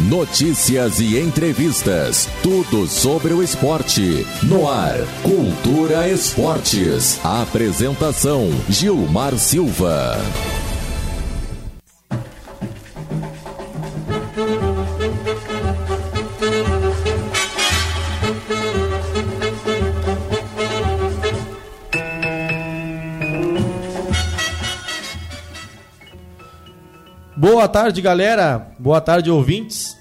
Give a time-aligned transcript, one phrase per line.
[0.00, 2.28] Notícias e entrevistas.
[2.40, 4.24] Tudo sobre o esporte.
[4.44, 4.96] No ar.
[5.24, 7.18] Cultura Esportes.
[7.24, 10.16] Apresentação: Gilmar Silva.
[27.58, 28.70] Boa tarde, galera.
[28.78, 29.96] Boa tarde, ouvintes.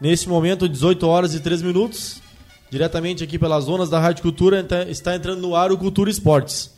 [0.00, 2.22] Nesse momento, 18 horas e 3 minutos,
[2.70, 6.72] diretamente aqui pelas zonas da Rádio Cultura, está entrando no ar o Cultura Esportes.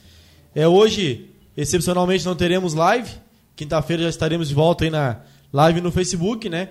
[0.52, 3.08] É hoje, excepcionalmente, não teremos live.
[3.54, 5.20] Quinta-feira já estaremos de volta aí na
[5.52, 6.70] live no Facebook, né?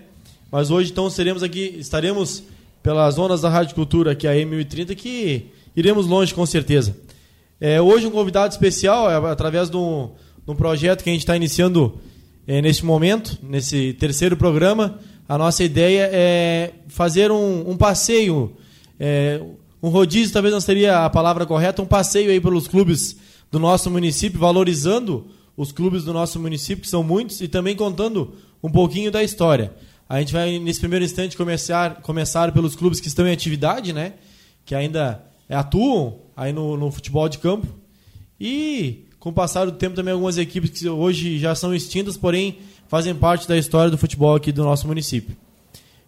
[0.51, 2.43] Mas hoje, então, seremos aqui, estaremos
[2.83, 6.97] pelas zonas da Rádio Cultura, é a M1030, que iremos longe com certeza.
[7.61, 10.09] É, hoje, um convidado especial, é, através de um,
[10.45, 11.97] de um projeto que a gente está iniciando
[12.47, 18.55] é, neste momento, nesse terceiro programa, a nossa ideia é fazer um, um passeio,
[18.99, 19.41] é,
[19.81, 23.17] um rodízio, talvez não seria a palavra correta, um passeio aí pelos clubes
[23.51, 28.33] do nosso município, valorizando os clubes do nosso município, que são muitos, e também contando
[28.61, 29.73] um pouquinho da história.
[30.09, 34.13] A gente vai, nesse primeiro instante, começar, começar pelos clubes que estão em atividade, né?
[34.65, 37.67] Que ainda atuam aí no, no futebol de campo.
[38.39, 42.57] E com o passar do tempo também algumas equipes que hoje já são extintas, porém
[42.89, 45.33] fazem parte da história do futebol aqui do nosso município.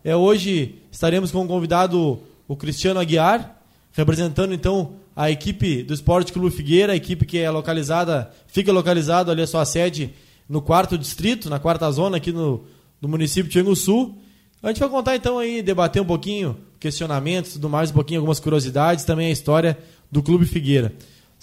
[0.04, 3.58] É, hoje estaremos com o convidado o Cristiano Aguiar,
[3.94, 9.32] representando então a equipe do Esporte Clube Figueira, a equipe que é localizada, fica localizado
[9.32, 10.14] ali a sua sede
[10.50, 12.66] no quarto distrito, na quarta zona aqui no,
[13.02, 14.18] no município de Sul.
[14.62, 18.42] A gente vai contar então aí, debater um pouquinho questionamentos, tudo mais, um pouquinho algumas
[18.42, 19.78] curiosidades, também a história
[20.12, 20.92] do Clube Figueira.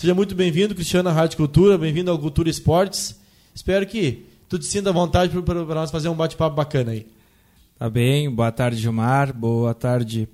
[0.02, 3.16] Seja muito bem-vindo, Cristiano, à Rádio Cultura, bem-vindo ao Cultura Esportes.
[3.54, 7.06] Espero que tu te sinta à vontade para nós fazer um bate-papo bacana aí.
[7.78, 10.28] Tá bem, boa tarde, Gilmar, boa tarde,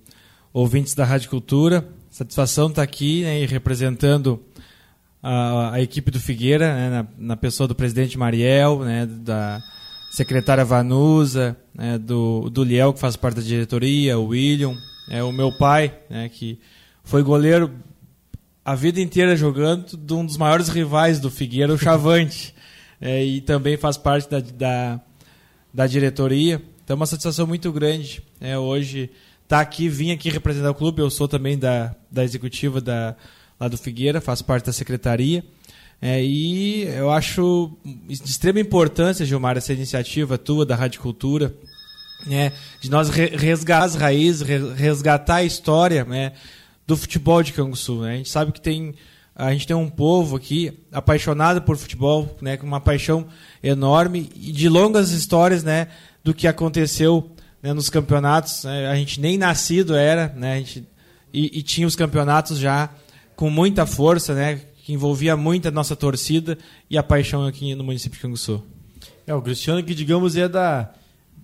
[0.55, 1.87] ouvintes da Rádio Cultura.
[2.09, 4.43] Satisfação estar tá aqui né, representando
[5.23, 9.61] a, a, equipe do Figueira, né, na, na, pessoa do presidente Mariel, né, da
[10.13, 14.75] secretária Vanusa, né, do, do Liel, que faz parte da diretoria, o William,
[15.11, 16.59] é, o meu pai, né, que
[17.05, 17.71] foi goleiro
[18.69, 22.55] a vida inteira jogando de um dos maiores rivais do Figueira, o Chavante.
[23.01, 25.01] é, e também faz parte da, da,
[25.73, 26.61] da diretoria.
[26.85, 29.05] Então é uma satisfação muito grande é, hoje
[29.43, 31.01] estar tá aqui, vim aqui representar o clube.
[31.01, 33.17] Eu sou também da, da executiva da,
[33.59, 35.43] lá do Figueira, faço parte da secretaria.
[35.99, 41.55] É, e eu acho de extrema importância, Gilmar, essa iniciativa tua da Rádio Cultura,
[42.27, 42.53] né,
[42.83, 44.47] de nós resgatar as raízes,
[44.77, 46.35] resgatar a história, né,
[46.89, 48.01] do futebol de Canguçu.
[48.01, 48.15] Né?
[48.15, 48.95] A gente sabe que tem
[49.37, 53.29] a gente tem um povo aqui apaixonado por futebol, né, com uma paixão
[53.63, 55.87] enorme e de longas histórias, né,
[56.25, 57.31] do que aconteceu
[57.63, 58.65] né, nos campeonatos.
[58.65, 58.89] Né?
[58.89, 60.89] A gente nem nascido era, né, a gente,
[61.33, 62.91] e, e, tinha os campeonatos já
[63.37, 66.59] com muita força, né, que envolvia muita nossa torcida
[66.91, 68.65] e a paixão aqui no município de Canguçu.
[69.25, 70.91] É, o Cristiano que digamos é da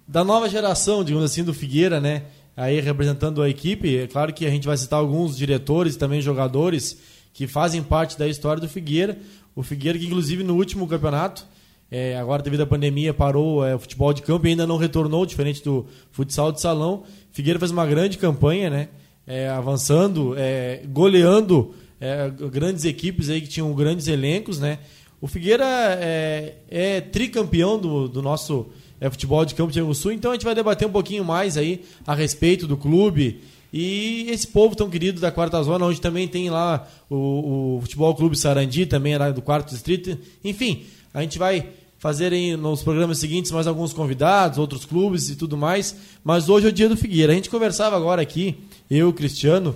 [0.06, 2.24] da nova geração, digamos assim, do Figueira, né?
[2.56, 3.98] Aí representando a equipe.
[3.98, 6.98] É claro que a gente vai citar alguns diretores, também jogadores
[7.32, 9.18] que fazem parte da história do Figueira.
[9.54, 11.46] O Figueira que inclusive no último campeonato,
[11.90, 15.26] é, agora devido à pandemia parou é, o futebol de campo e ainda não retornou,
[15.26, 17.04] diferente do futsal de salão.
[17.32, 18.88] Figueira fez uma grande campanha, né?
[19.26, 24.78] É, avançando, é, goleando é, grandes equipes aí que tinham grandes elencos, né?
[25.20, 28.66] O Figueira é, é tricampeão do, do nosso
[29.04, 30.12] é, futebol de Campo de Rio Sul.
[30.12, 34.46] Então a gente vai debater um pouquinho mais aí a respeito do clube e esse
[34.46, 38.86] povo tão querido da quarta zona, onde também tem lá o, o futebol clube Sarandi,
[38.86, 40.16] também é do quarto distrito.
[40.42, 45.36] Enfim, a gente vai fazer aí nos programas seguintes mais alguns convidados, outros clubes e
[45.36, 45.94] tudo mais.
[46.22, 47.32] Mas hoje é o dia do Figueira.
[47.32, 48.56] A gente conversava agora aqui,
[48.90, 49.74] eu, Cristiano.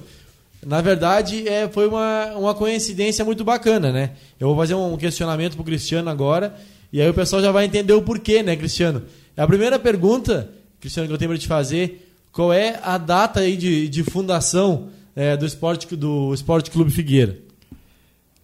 [0.64, 4.12] Na verdade, é, foi uma, uma coincidência muito bacana, né?
[4.40, 6.54] Eu vou fazer um questionamento pro Cristiano agora
[6.93, 9.03] e aí o pessoal já vai entender o porquê, né, Cristiano?
[9.37, 10.50] A primeira pergunta,
[10.81, 14.90] Cristiano, que eu tenho para te fazer, qual é a data aí de, de fundação
[15.14, 17.38] é, do, esporte, do Esporte Clube Figueira?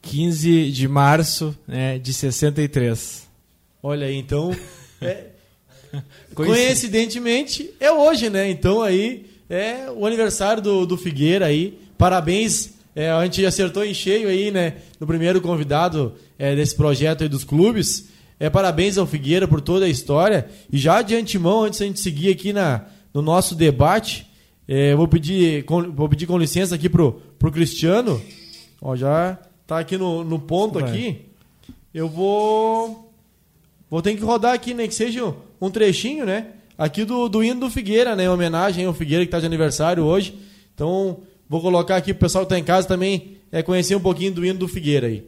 [0.02, 3.26] 15 de março né, de 63.
[3.82, 4.54] Olha aí, então.
[5.00, 5.26] É,
[6.34, 8.48] coincidentemente, é hoje, né?
[8.48, 11.78] Então aí é o aniversário do, do Figueira aí.
[11.98, 12.70] Parabéns.
[12.96, 14.76] É, a gente acertou em cheio aí, né?
[14.98, 18.08] No primeiro convidado é, desse projeto aí dos clubes.
[18.38, 20.48] É, parabéns ao Figueira por toda a história.
[20.72, 24.26] E já de antemão, antes da gente seguir aqui na, no nosso debate,
[24.66, 28.20] é, vou, pedir, com, vou pedir com licença aqui pro, pro Cristiano.
[28.80, 30.88] Ó, já tá aqui no, no ponto Vai.
[30.88, 31.20] aqui.
[31.92, 33.12] Eu vou.
[33.88, 34.88] Vou ter que rodar aqui, né?
[34.88, 36.48] Que seja um trechinho, né?
[36.76, 38.24] aqui do, do hino do Figueira, né?
[38.24, 40.34] Em homenagem ao Figueira que está de aniversário hoje.
[40.74, 44.32] Então, vou colocar aqui pro pessoal que está em casa também é, conhecer um pouquinho
[44.32, 45.24] do hino do Figueira aí.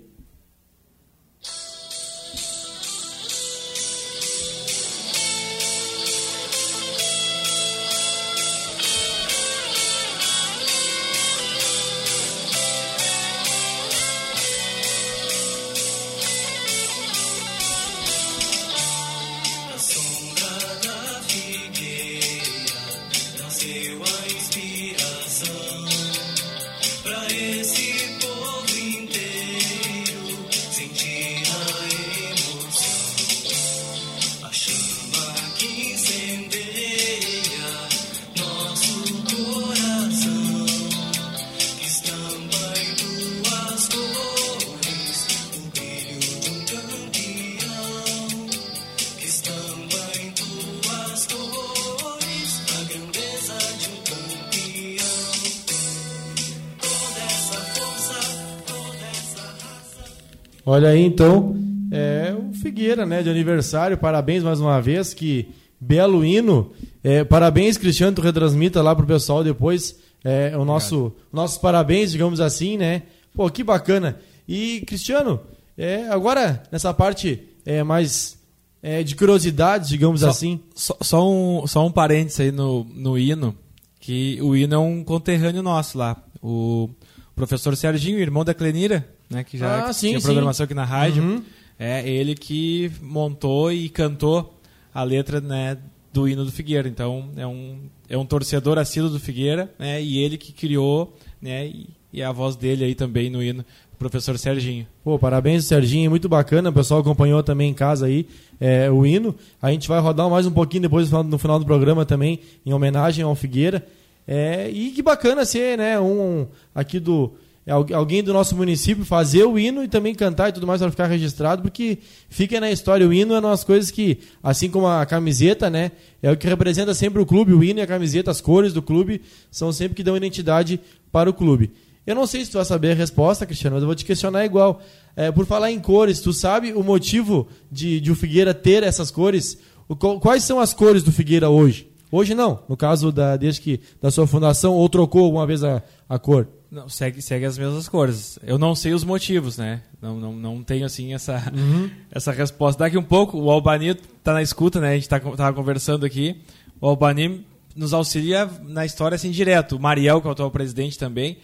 [60.77, 61.57] Olha aí, então,
[61.91, 63.97] é o Figueira, né, de aniversário.
[63.97, 65.49] Parabéns mais uma vez, que
[65.81, 66.71] belo hino.
[67.03, 72.43] É, parabéns, Cristiano, tu retransmita lá pro pessoal depois é, o nosso, nossos parabéns, digamos
[72.43, 73.05] assim, né?
[73.33, 74.19] Pô, que bacana.
[74.47, 75.41] E, Cristiano,
[75.79, 78.39] é, agora, nessa parte é, mais
[78.83, 80.61] é, de curiosidades, digamos só, assim.
[80.75, 83.57] Só, só, um, só um parênteses aí no, no hino,
[83.99, 86.23] que o hino é um conterrâneo nosso lá.
[86.43, 86.91] O
[87.35, 90.27] professor Serginho, irmão da Clenira, né, que já Ah, sim, tinha sim.
[90.27, 91.23] programação aqui na rádio.
[91.23, 91.43] Uhum.
[91.79, 94.55] É ele que montou e cantou
[94.95, 95.77] a letra né,
[96.13, 96.89] do hino do Figueira.
[96.89, 97.79] Então é um,
[98.09, 102.33] é um torcedor assíduo do Figueira né, e ele que criou né, e, e a
[102.33, 103.63] voz dele aí também no hino,
[103.93, 104.87] o professor Serginho.
[105.05, 106.71] Pô, parabéns, Serginho, muito bacana.
[106.71, 108.27] O pessoal acompanhou também em casa aí
[108.59, 109.35] é, o hino.
[109.61, 113.23] A gente vai rodar mais um pouquinho depois no final- do programa também, em homenagem
[113.23, 113.87] ao Figueira.
[114.27, 117.35] É, e que bacana ser, né, um, um aqui do é,
[117.73, 121.07] alguém do nosso município fazer o hino e também cantar e tudo mais para ficar
[121.07, 121.99] registrado, porque
[122.29, 123.07] fica na história.
[123.09, 125.91] O hino é uma das coisas que, assim como a camiseta, né,
[126.23, 127.53] é o que representa sempre o clube.
[127.53, 129.21] O hino e a camiseta, as cores do clube,
[129.51, 130.81] são sempre que dão identidade
[131.11, 131.73] para o clube.
[132.07, 134.45] Eu não sei se tu vai saber a resposta, Cristiano, mas eu vou te questionar
[134.45, 134.81] igual.
[135.17, 139.11] É, por falar em cores, tu sabe o motivo de, de o Figueira ter essas
[139.11, 139.59] cores?
[139.89, 141.91] O quais são as cores do Figueira hoje?
[142.13, 145.83] Hoje não, no caso da, desde que da sua fundação, ou trocou alguma vez a,
[146.09, 146.47] a cor?
[146.71, 148.39] Não, segue, segue as mesmas cores.
[148.43, 149.83] Eu não sei os motivos, né?
[150.03, 151.89] Não, não, não tenho assim essa, Uhum.
[152.11, 152.85] essa resposta.
[152.85, 154.91] Daqui um pouco, o Albani tá na escuta, né?
[154.91, 156.41] A gente tá, tava conversando aqui.
[156.81, 159.77] O Albani nos auxilia na história assim direto.
[159.77, 161.39] O Mariel, que é o atual presidente também.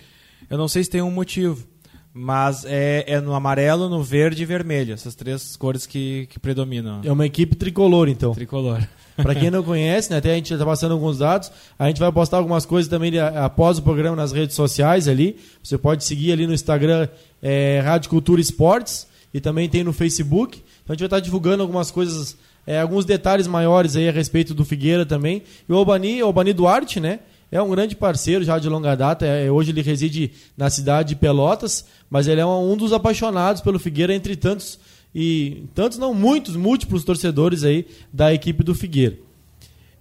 [0.51, 1.67] Eu não sei se tem um motivo.
[2.15, 4.93] Mas é, é no amarelo, no verde e vermelho.
[4.93, 7.01] Essas três cores que, que predominam.
[7.05, 8.35] É uma equipe tricolor, então.
[8.35, 8.87] Tricolor.
[9.17, 11.51] Para quem não conhece, né, até a gente está passando alguns dados.
[11.79, 15.37] A gente vai postar algumas coisas também após o programa nas redes sociais ali.
[15.63, 17.09] Você pode seguir ali no Instagram
[17.43, 20.63] é, Rádio Cultura Esportes e também tem no Facebook.
[20.83, 22.37] Então a gente vai estar divulgando algumas coisas,
[22.67, 25.43] é, alguns detalhes maiores aí a respeito do Figueira também.
[25.69, 27.21] E o Albani, o Albani Duarte, né?
[27.51, 29.27] É um grande parceiro já de longa data.
[29.27, 33.61] É, hoje ele reside na cidade de Pelotas, mas ele é um, um dos apaixonados
[33.61, 34.79] pelo Figueira entre tantos
[35.15, 39.19] e tantos não muitos múltiplos torcedores aí da equipe do Figueira.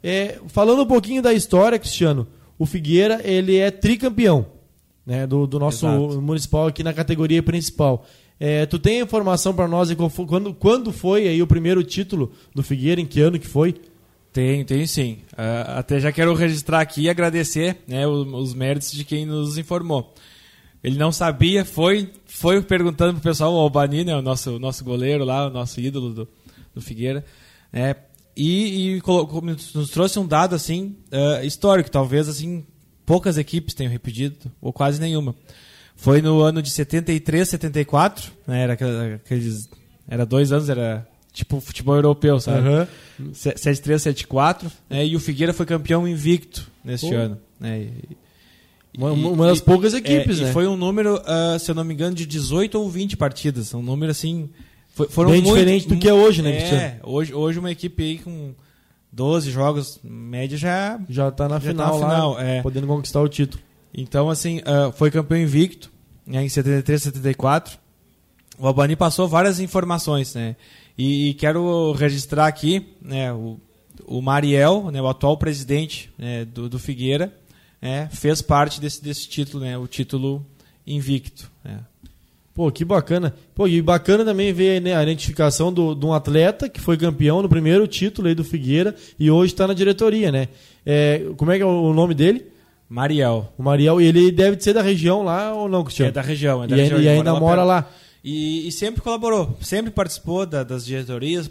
[0.03, 2.27] É, falando um pouquinho da história, Cristiano,
[2.57, 4.45] o Figueira ele é tricampeão
[5.05, 6.21] né, do, do nosso Exato.
[6.21, 8.05] municipal aqui na categoria principal.
[8.39, 12.63] É, tu tem informação para nós de quando, quando foi aí o primeiro título do
[12.63, 13.75] Figueira, em que ano que foi?
[14.33, 15.19] Tem, tem sim.
[15.37, 19.57] Ah, até já quero registrar aqui e agradecer né, o- os méritos de quem nos
[19.57, 20.13] informou.
[20.83, 25.23] Ele não sabia, foi, foi perguntando pro pessoal, o Albani, né, o nosso, nosso goleiro
[25.23, 26.27] lá, o nosso ídolo do,
[26.73, 27.23] do Figueira,
[27.71, 27.95] né,
[28.35, 32.65] e, e colocou- nos trouxe um dado assim ah, histórico, talvez assim
[33.05, 35.35] poucas equipes tenham repetido, ou quase nenhuma.
[35.95, 39.69] Foi no ano de 73, 74, né, era aqueles,
[40.07, 42.67] era dois anos, era tipo futebol europeu, sabe?
[42.67, 42.87] Aham.
[43.33, 47.15] 73, 74, né, e o Figueira foi campeão invicto neste Pô.
[47.15, 47.37] ano.
[47.59, 48.17] Né, e-
[48.97, 50.49] Uma, e- uma das e- poucas equipes, é, né?
[50.49, 53.73] E foi um número, ah, se eu não me engano, de 18 ou 20 partidas.
[53.73, 54.49] Um número assim.
[54.93, 58.03] foi- foram Bem muito- diferente do que é hoje, né, É, hoje, hoje uma equipe
[58.03, 58.53] aí com
[59.11, 60.99] 12 jogos, média já.
[61.09, 62.61] Já está na Já tá final, na lá, final, é.
[62.61, 63.63] podendo conquistar o título.
[63.93, 65.89] Então, assim, ah, foi campeão invicto
[66.27, 67.77] né, em 73, 74.
[68.59, 70.55] O Albani passou várias informações, né?
[70.97, 73.57] E, e quero registrar aqui, né, o,
[74.05, 77.33] o Mariel, né, o atual presidente né, do, do Figueira,
[77.81, 80.45] né, fez parte desse, desse título, né, o título
[80.85, 81.49] invicto.
[81.63, 81.79] né.
[82.53, 83.33] Pô, que bacana.
[83.55, 87.41] Pô, e bacana também ver né, a identificação do, de um atleta que foi campeão
[87.41, 90.49] no primeiro título aí do Figueira e hoje está na diretoria, né?
[90.85, 92.45] É, como é que é o nome dele?
[92.89, 93.53] Mariel.
[93.57, 96.09] O Mariel, ele deve ser da região lá ou não, Cristiano?
[96.09, 97.01] É da região, é da e, região.
[97.01, 97.89] e ainda mora lá.
[98.23, 101.49] E, e, sempre colaborou, sempre participou da, das diretorias,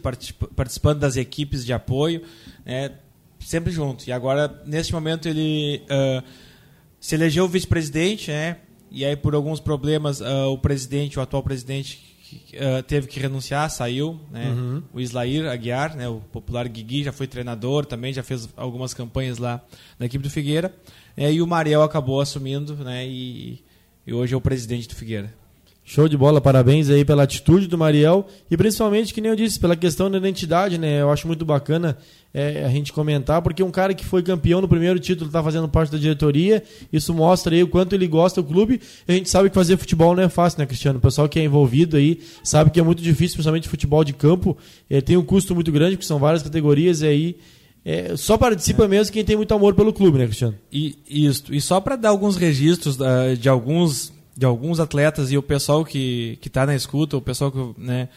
[0.54, 2.22] participando das equipes de apoio,
[2.64, 2.92] né,
[3.40, 4.06] sempre junto.
[4.06, 6.22] E agora, nesse momento, ele uh,
[7.00, 8.58] se elegeu vice-presidente, né,
[8.90, 12.16] e aí por alguns problemas uh, o presidente, o atual presidente,
[12.54, 14.82] uh, teve que renunciar, saiu, né, uhum.
[14.92, 19.38] o Islair Aguiar, né, o popular Guigui, já foi treinador também, já fez algumas campanhas
[19.38, 19.64] lá
[19.98, 20.74] na equipe do Figueira,
[21.16, 23.64] é, e o Mariel acabou assumindo, né, e,
[24.06, 25.39] e hoje é o presidente do Figueira.
[25.92, 29.58] Show de bola, parabéns aí pela atitude do Mariel e principalmente, que nem eu disse,
[29.58, 31.02] pela questão da identidade, né?
[31.02, 31.98] Eu acho muito bacana
[32.32, 35.68] é, a gente comentar, porque um cara que foi campeão no primeiro título está fazendo
[35.68, 38.80] parte da diretoria, isso mostra aí o quanto ele gosta do clube.
[39.08, 41.00] a gente sabe que fazer futebol não é fácil, né, Cristiano?
[41.00, 44.56] O pessoal que é envolvido aí sabe que é muito difícil, principalmente futebol de campo,
[44.88, 47.36] é, tem um custo muito grande, porque são várias categorias e aí.
[47.84, 48.88] É, só participa é.
[48.88, 50.54] mesmo quem tem muito amor pelo clube, né, Cristiano?
[50.72, 51.52] E, isso.
[51.52, 55.84] E só para dar alguns registros uh, de alguns de alguns atletas e o pessoal
[55.84, 58.08] que que está na escuta, o pessoal que, né,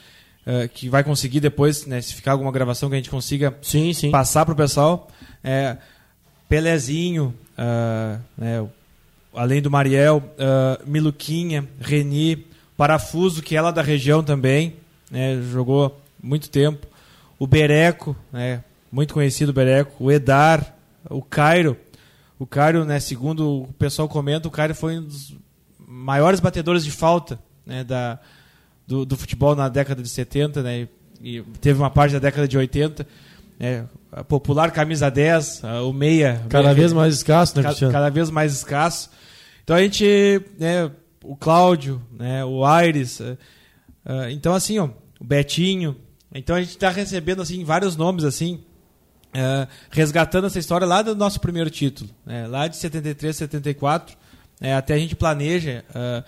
[0.48, 3.92] uh, que vai conseguir depois, né, se ficar alguma gravação que a gente consiga sim,
[3.92, 4.10] sim.
[4.10, 5.10] passar para o pessoal.
[5.44, 5.76] É,
[6.48, 8.66] Pelezinho, uh, né,
[9.36, 14.76] além do Mariel, uh, Miluquinha, Reni, Parafuso, que é lá da região também,
[15.12, 16.88] né, jogou muito tempo.
[17.38, 19.92] O Bereco, né, muito conhecido o Bereco.
[20.02, 20.74] O Edar,
[21.10, 21.76] o Cairo.
[22.40, 25.43] O Cairo, né, segundo o pessoal comenta, o Cairo foi um dos
[25.94, 28.20] maiores batedores de falta né, da,
[28.88, 30.88] do, do, futebol na década de 70, né,
[31.22, 33.08] e teve uma parte da década de 80.
[33.60, 36.44] Né, a popular camisa 10, o meia.
[36.50, 37.94] Cada meia, vez mais escasso, né, Cristiano?
[37.94, 39.10] Cada vez mais escasso.
[39.64, 40.92] Então a gente, né,
[41.24, 43.38] o Cláudio, né, o Aires, uh,
[44.06, 45.96] uh, então assim, ó, o Betinho.
[46.34, 48.64] Então a gente está recebendo assim vários nomes assim,
[49.30, 54.23] uh, resgatando essa história lá do nosso primeiro título, né, lá de 73, 74.
[54.64, 56.24] É, até a gente planeja, uh,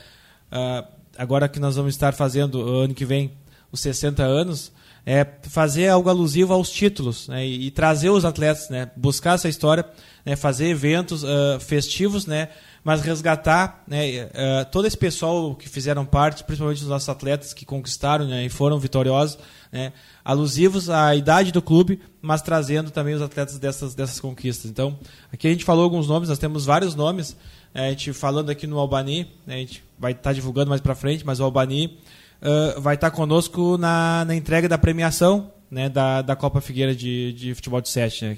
[0.52, 0.88] uh,
[1.18, 3.32] agora que nós vamos estar fazendo ano que vem
[3.72, 4.74] os 60 anos,
[5.06, 9.48] é fazer algo alusivo aos títulos né, e, e, trazer os atletas, né, buscar essa
[9.48, 9.86] história,
[10.26, 12.50] né, fazer eventos uh, festivos, né,
[12.86, 17.66] mas resgatar né, uh, todo esse pessoal que fizeram parte, principalmente os nossos atletas que
[17.66, 19.40] conquistaram né, e foram vitoriosos,
[19.72, 19.92] né,
[20.24, 24.70] alusivos à idade do clube, mas trazendo também os atletas dessas, dessas conquistas.
[24.70, 25.00] Então,
[25.34, 27.36] aqui a gente falou alguns nomes, nós temos vários nomes,
[27.74, 30.80] é, a gente falando aqui no Albani, né, a gente vai estar tá divulgando mais
[30.80, 31.98] para frente, mas o Albani
[32.40, 36.96] uh, vai estar tá conosco na, na entrega da premiação né, da, da Copa Figueira
[36.96, 38.26] de, de Futebol de Sete.
[38.26, 38.38] Né?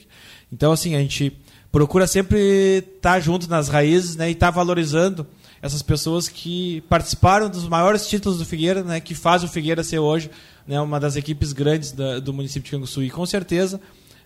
[0.52, 1.38] Então, assim, a gente
[1.78, 2.40] procura sempre
[2.80, 5.28] estar tá junto nas raízes né, e estar tá valorizando
[5.62, 10.00] essas pessoas que participaram dos maiores títulos do Figueira, né, que faz o Figueira ser
[10.00, 10.32] hoje
[10.68, 13.04] né, uma das equipes grandes da, do município de Canguçu.
[13.04, 13.80] E com certeza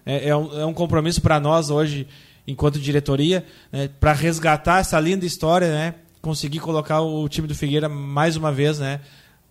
[0.05, 2.07] é, é, um, é um compromisso para nós hoje
[2.47, 7.89] enquanto diretoria, né, para resgatar essa linda história, né, conseguir colocar o time do Figueira
[7.89, 9.01] mais uma vez né,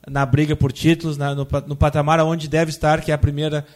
[0.08, 3.66] na briga por títulos, na, no, no, patamar onde deve estar, que é a primeira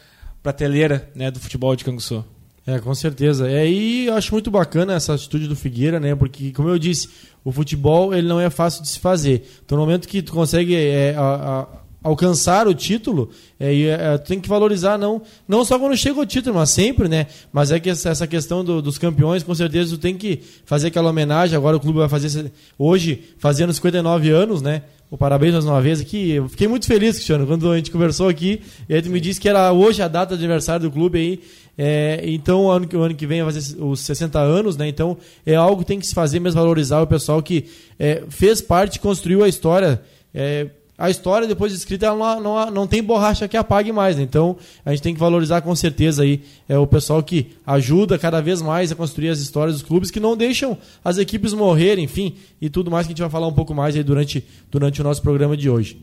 [0.43, 2.25] prateleira né, do futebol de Canguçu.
[2.67, 3.51] É, com certeza.
[3.51, 6.15] É, e eu acho muito bacana essa atitude do Figueira, né?
[6.15, 7.09] Porque, como eu disse,
[7.45, 9.47] o futebol ele não é fácil de se fazer.
[9.65, 11.67] Então, no momento que tu consegue é, a, a
[12.05, 16.57] alcançar o título, é, é, tem que valorizar não, não só quando chega o título,
[16.57, 17.27] mas sempre, né?
[17.51, 21.09] Mas é que essa questão do, dos campeões, com certeza, tu tem que fazer aquela
[21.11, 21.57] homenagem.
[21.57, 24.83] Agora o clube vai fazer hoje, fazendo 59 anos, né?
[25.11, 26.33] O parabéns mais uma vez aqui.
[26.33, 28.61] Eu fiquei muito feliz, Cristiano, quando a gente conversou aqui.
[28.89, 31.41] E aí tu me disse que era hoje a data de aniversário do clube aí.
[31.77, 34.89] É, então, o ano, o ano que vem vai fazer os 60 anos, né?
[34.89, 37.67] Então, é algo que tem que se fazer mesmo, valorizar o pessoal que
[37.99, 40.01] é, fez parte, construiu a história.
[40.33, 44.17] É, a história depois de escrita ela não, não, não tem borracha que apague mais.
[44.17, 44.23] Né?
[44.23, 48.41] Então a gente tem que valorizar com certeza aí é o pessoal que ajuda cada
[48.41, 52.37] vez mais a construir as histórias dos clubes, que não deixam as equipes morrerem, enfim,
[52.61, 55.05] e tudo mais que a gente vai falar um pouco mais aí durante, durante o
[55.05, 56.01] nosso programa de hoje.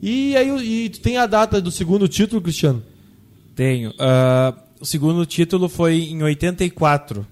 [0.00, 2.82] E aí e tem a data do segundo título, Cristiano?
[3.54, 3.90] Tenho.
[3.90, 7.26] Uh, o segundo título foi em 84.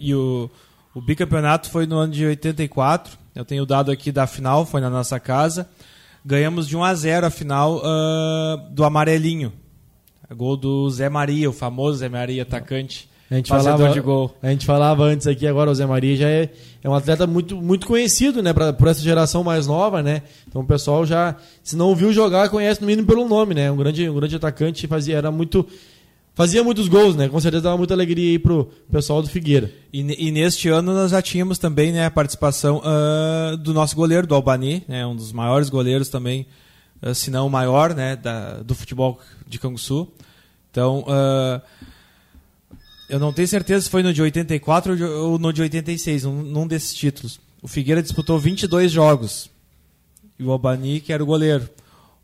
[0.00, 0.50] E o,
[0.94, 3.16] o bicampeonato foi no ano de 84.
[3.34, 5.68] Eu tenho o dado aqui da final, foi na nossa casa.
[6.24, 9.52] Ganhamos de 1 a 0 a final uh, do amarelinho.
[10.34, 13.08] Gol do Zé Maria, o famoso Zé Maria, atacante.
[13.30, 14.36] A gente, falava, de gol.
[14.42, 16.50] a gente falava antes aqui, agora o Zé Maria já é,
[16.82, 18.52] é um atleta muito, muito conhecido, né?
[18.52, 20.22] Pra, por essa geração mais nova, né?
[20.46, 23.70] Então o pessoal já, se não viu jogar, conhece no mínimo pelo nome, né?
[23.70, 25.66] Um grande, um grande atacante, fazia, era muito
[26.34, 27.28] fazia muitos gols, né?
[27.28, 29.70] Com certeza dava muita alegria aí pro pessoal do Figueira.
[29.92, 34.26] E, e neste ano nós já tínhamos também né, a participação uh, do nosso goleiro,
[34.26, 36.46] do Albani, né, um dos maiores goleiros também,
[37.02, 40.08] uh, se não o maior, né, da, do futebol de Canguçu.
[40.70, 41.60] Então, uh,
[43.08, 46.66] eu não tenho certeza se foi no de 84 ou no de 86, num, num
[46.66, 47.38] desses títulos.
[47.60, 49.50] O Figueira disputou 22 jogos.
[50.38, 51.68] E o Albani, que era o goleiro.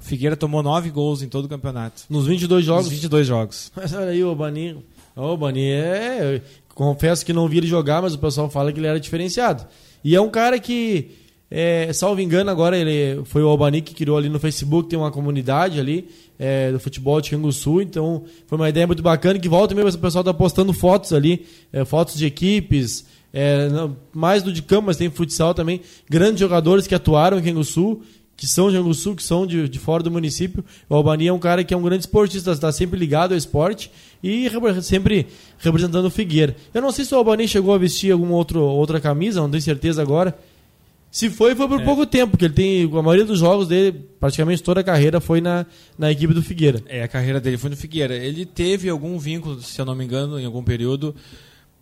[0.00, 2.02] O Figueira tomou 9 gols em todo o campeonato.
[2.08, 2.84] Nos 22 jogos?
[2.84, 3.72] Nos 22 jogos.
[3.76, 4.76] Mas olha aí, o Albani...
[5.16, 6.40] O Albani é...
[6.78, 9.66] Confesso que não vi ele jogar, mas o pessoal fala que ele era diferenciado.
[10.04, 11.10] E é um cara que,
[11.50, 15.10] é, salvo engano, agora ele foi o Albani que criou ali no Facebook, tem uma
[15.10, 19.74] comunidade ali é, do futebol de Canguçu, então foi uma ideia muito bacana que volta
[19.74, 23.68] mesmo, o pessoal está postando fotos ali, é, fotos de equipes, é,
[24.14, 28.00] mais do de campo, mas tem futsal também, grandes jogadores que atuaram em Canguçu,
[28.38, 30.64] que são de Anguçu, que são de, de fora do município.
[30.88, 33.90] O Albani é um cara que é um grande esportista, está sempre ligado ao esporte
[34.22, 34.48] e
[34.80, 35.26] sempre
[35.58, 36.54] representando o Figueira.
[36.72, 39.60] Eu não sei se o Albani chegou a vestir alguma outro, outra camisa, não tenho
[39.60, 40.38] certeza agora.
[41.10, 41.84] Se foi, foi por é.
[41.84, 42.84] pouco tempo, porque ele tem.
[42.84, 45.66] A maioria dos jogos dele, praticamente toda a carreira, foi na,
[45.98, 46.80] na equipe do Figueira.
[46.86, 48.14] É, a carreira dele foi no Figueira.
[48.14, 51.12] Ele teve algum vínculo, se eu não me engano, em algum período,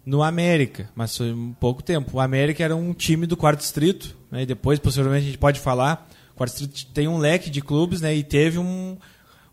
[0.06, 2.16] no América, mas foi um pouco tempo.
[2.16, 5.60] O América era um time do quarto distrito, né, e depois, possivelmente, a gente pode
[5.60, 8.14] falar Quarto Distrito tem um leque de clubes, né?
[8.14, 8.96] E teve um,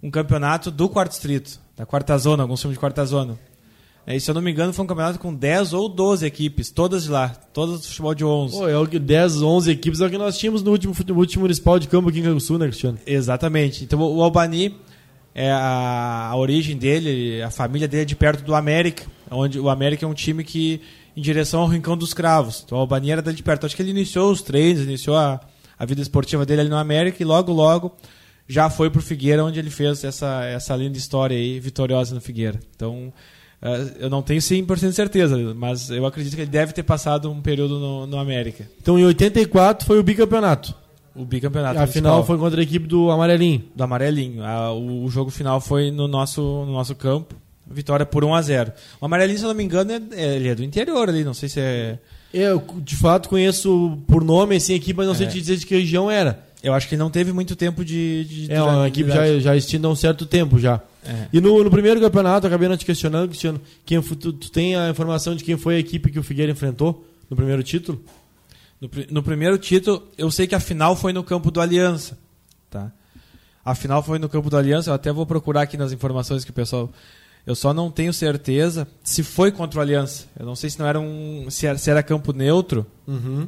[0.01, 3.39] um campeonato do Quarto Distrito, da quarta zona, alguns chamam de quarta zona.
[4.05, 6.69] É, e se eu não me engano, foi um campeonato com 10 ou 12 equipes,
[6.69, 8.57] todas de lá, todas do futebol de 11.
[8.57, 11.15] Pô, é o que 10, 11 equipes é o que nós tínhamos no último, no
[11.15, 12.99] último municipal de campo aqui em Sul, né, Cristiano?
[13.07, 13.85] Exatamente.
[13.85, 14.75] Então o Albani,
[15.33, 19.69] é a, a origem dele, a família dele é de perto do América, onde o
[19.69, 20.81] América é um time que
[21.15, 22.61] em direção ao Rincão dos Cravos.
[22.65, 23.65] Então o Albani era de perto.
[23.65, 25.39] Acho que ele iniciou os treinos, iniciou a,
[25.83, 27.95] a vida esportiva dele ali no América e logo, logo
[28.47, 32.21] já foi para o Figueira, onde ele fez essa, essa linda história aí, vitoriosa no
[32.21, 32.59] Figueira.
[32.75, 33.13] Então,
[33.61, 37.31] uh, eu não tenho 100% de certeza, mas eu acredito que ele deve ter passado
[37.31, 38.67] um período no, no América.
[38.81, 40.75] Então, em 84 foi o bicampeonato.
[41.15, 41.79] O bicampeonato.
[41.79, 43.63] A final foi contra a equipe do Amarelinho.
[43.75, 44.43] Do Amarelinho.
[44.43, 47.35] A, o, o, jogo final foi no nosso, no nosso campo.
[47.65, 50.49] Vitória por 1 a 0 O Amarelinho, se eu não me engano, é, é, ele
[50.49, 51.23] é do interior ali.
[51.23, 51.99] Não sei se é
[52.33, 55.17] eu, de fato, conheço por nome assim, a equipe, mas não é.
[55.17, 56.43] sei te dizer de que região era.
[56.63, 58.23] Eu acho que não teve muito tempo de.
[58.23, 60.81] de é, uma equipe já, já extinta há um certo tempo já.
[61.05, 61.27] É.
[61.33, 64.89] E no, no, primeiro campeonato, acabei não te questionando, Cristiano, quem, tu, tu, tem a
[64.89, 68.01] informação de quem foi a equipe que o Figueira enfrentou no primeiro título?
[68.79, 72.17] No, no primeiro título, eu sei que a final foi no campo do Aliança.
[72.69, 72.91] Tá?
[73.65, 76.51] A final foi no campo do Aliança, eu até vou procurar aqui nas informações que
[76.51, 76.89] o pessoal
[77.45, 80.27] eu só não tenho certeza se foi contra o Aliança.
[80.39, 81.49] Eu não sei se não era um.
[81.49, 82.85] se era, se era campo neutro.
[83.05, 83.43] Uhum.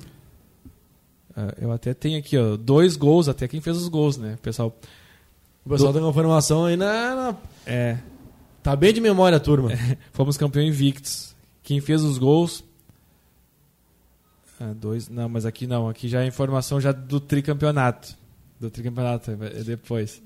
[1.32, 4.78] Uh, eu até tenho aqui, ó, dois gols, até quem fez os gols, né, pessoal?
[5.66, 5.96] O pessoal Do...
[5.96, 7.98] tem uma informação aí na, na, É.
[8.62, 9.72] Tá bem de memória, turma.
[9.72, 11.36] É, fomos campeão invictos.
[11.64, 12.64] Quem fez os gols.
[14.60, 15.10] Ah, dois.
[15.10, 15.88] Não, mas aqui não.
[15.88, 18.16] Aqui já é informação já do tricampeonato.
[18.60, 20.22] Do tricampeonato, é depois.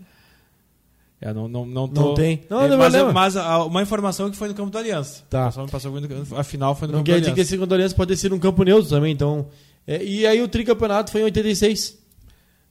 [1.21, 2.01] É, não, não, não, tô...
[2.01, 2.43] não tem.
[2.49, 5.23] Não, é, não mas, é, mas a, uma informação que foi no campo do Aliança.
[5.29, 5.47] Tá.
[5.47, 5.93] A, passou,
[6.37, 7.19] a final foi no não campo do Aliança.
[7.19, 9.47] Não quer dizer que esse campo do Aliança pode ser um campo neutro também, então.
[9.85, 11.97] É, e aí o tricampeonato foi em 86.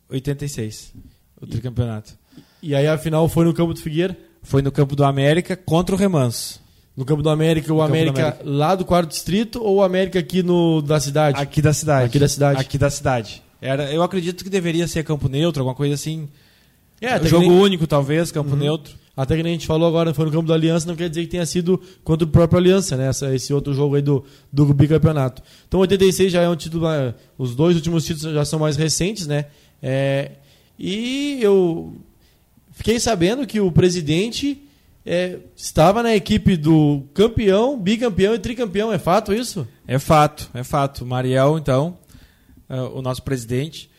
[0.09, 0.95] 86.
[1.41, 2.15] O tricampeonato.
[2.63, 4.17] E, e aí a final foi no campo do Figueira?
[4.43, 6.61] Foi no campo do América contra o Remanso.
[6.97, 10.43] No campo do América, o América, América, lá do quarto distrito ou o América aqui
[10.43, 11.41] no da cidade?
[11.41, 12.07] Aqui da cidade.
[12.07, 12.61] Aqui da cidade.
[12.61, 13.43] Aqui da cidade.
[13.61, 16.29] Era, eu acredito que deveria ser campo neutro, alguma coisa assim.
[17.01, 17.61] É, jogo nem...
[17.61, 18.57] único, talvez, campo uhum.
[18.57, 18.95] neutro.
[19.17, 21.23] Até que nem a gente falou agora, foi no campo da Aliança, não quer dizer
[21.23, 23.09] que tenha sido contra o próprio Aliança, né?
[23.09, 25.43] Essa, esse outro jogo aí do, do bicampeonato.
[25.67, 26.87] Então 86 já é um título.
[27.37, 29.47] Os dois últimos títulos já são mais recentes, né?
[29.83, 30.33] É,
[30.79, 31.97] e eu
[32.71, 34.63] fiquei sabendo que o presidente
[35.05, 38.93] é, estava na equipe do campeão, bicampeão e tricampeão.
[38.93, 39.67] É fato isso?
[39.85, 41.05] É fato, é fato.
[41.05, 41.99] Mariel, então,
[42.69, 43.91] é, o nosso presidente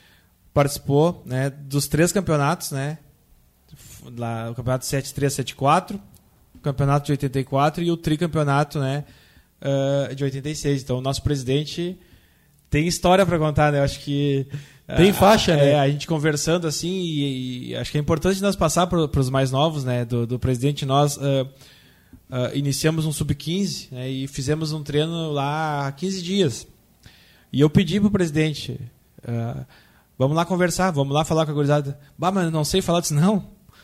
[0.59, 2.97] participou né, dos três campeonatos, né?
[4.17, 5.97] Lá, o campeonato 7374,
[6.53, 9.05] o campeonato de 84 e o tricampeonato né,
[9.61, 10.81] uh, de 86.
[10.81, 11.97] Então, o nosso presidente
[12.69, 13.79] tem história para contar, né?
[13.79, 14.47] Eu acho que.
[14.97, 15.71] Tem faixa, né?
[15.71, 19.29] É, a gente conversando assim, e, e, acho que é importante nós passar para os
[19.29, 20.03] mais novos, né?
[20.03, 21.47] Do, do presidente, nós uh,
[22.29, 26.67] uh, iniciamos um sub-15 né, e fizemos um treino lá há 15 dias.
[27.53, 28.77] E eu pedi para o presidente.
[29.23, 29.65] Uh,
[30.19, 31.97] Vamos lá conversar, vamos lá falar com a gurizada.
[32.17, 33.41] Bah, mas eu não sei falar disso, não.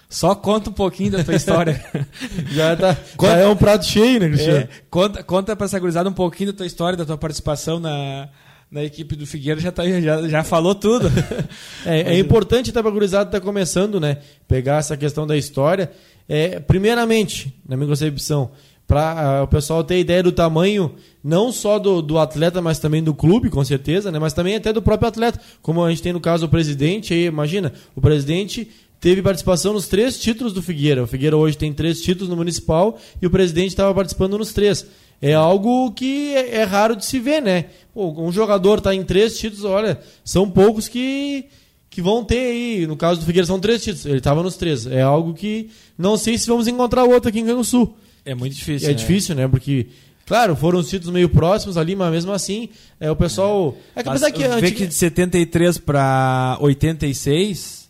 [0.09, 1.81] Só conta um pouquinho da tua história.
[2.51, 4.59] já, tá, conta, já é um prato cheio, né, Cristiano?
[4.59, 8.27] É, conta, conta pra essa gurizada um pouquinho da tua história, da tua participação na,
[8.69, 11.09] na equipe do Figueira, já, tá, já, já falou tudo.
[11.87, 14.17] é, é importante até pra gurizada estar tá começando, né?
[14.45, 15.89] Pegar essa questão da história.
[16.27, 18.51] É, primeiramente, na minha concepção,
[18.87, 20.93] para uh, o pessoal ter ideia do tamanho
[21.23, 24.19] não só do, do atleta, mas também do clube, com certeza, né?
[24.19, 27.25] mas também até do próprio atleta, como a gente tem no caso o presidente, aí,
[27.25, 28.69] imagina, o presidente
[28.99, 31.03] teve participação nos três títulos do Figueira.
[31.03, 34.85] O Figueira hoje tem três títulos no Municipal e o presidente estava participando nos três.
[35.21, 37.65] É algo que é, é raro de se ver, né?
[37.93, 41.45] Pô, um jogador está em três títulos, olha, são poucos que,
[41.89, 42.87] que vão ter aí.
[42.87, 44.85] No caso do Figueira são três títulos, ele estava nos três.
[44.85, 47.95] É algo que não sei se vamos encontrar outro aqui em Rio Sul.
[48.25, 48.89] É muito difícil.
[48.89, 48.97] É né?
[48.97, 49.47] difícil, né?
[49.47, 49.87] Porque
[50.25, 53.77] Claro, foram os títulos meio próximos ali, mas mesmo assim, é, o pessoal.
[53.95, 54.47] É que apesar que.
[54.47, 57.87] Vê que de 73 para 86,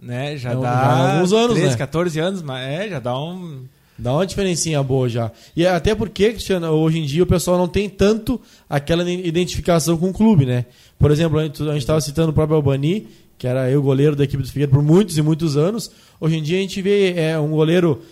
[0.00, 0.38] né?
[0.38, 0.60] Já é, dá.
[0.60, 1.76] Já alguns anos, 13, né?
[1.76, 3.64] 14 anos, mas é, já dá um.
[3.98, 5.30] Dá uma diferencinha boa já.
[5.54, 10.10] E até porque, Cristiano, hoje em dia o pessoal não tem tanto aquela identificação com
[10.10, 10.66] o clube, né?
[10.98, 13.08] Por exemplo, a gente estava citando o próprio Albani,
[13.38, 15.90] que era eu goleiro da equipe do Figueiredo por muitos e muitos anos.
[16.20, 18.02] Hoje em dia a gente vê é, um goleiro,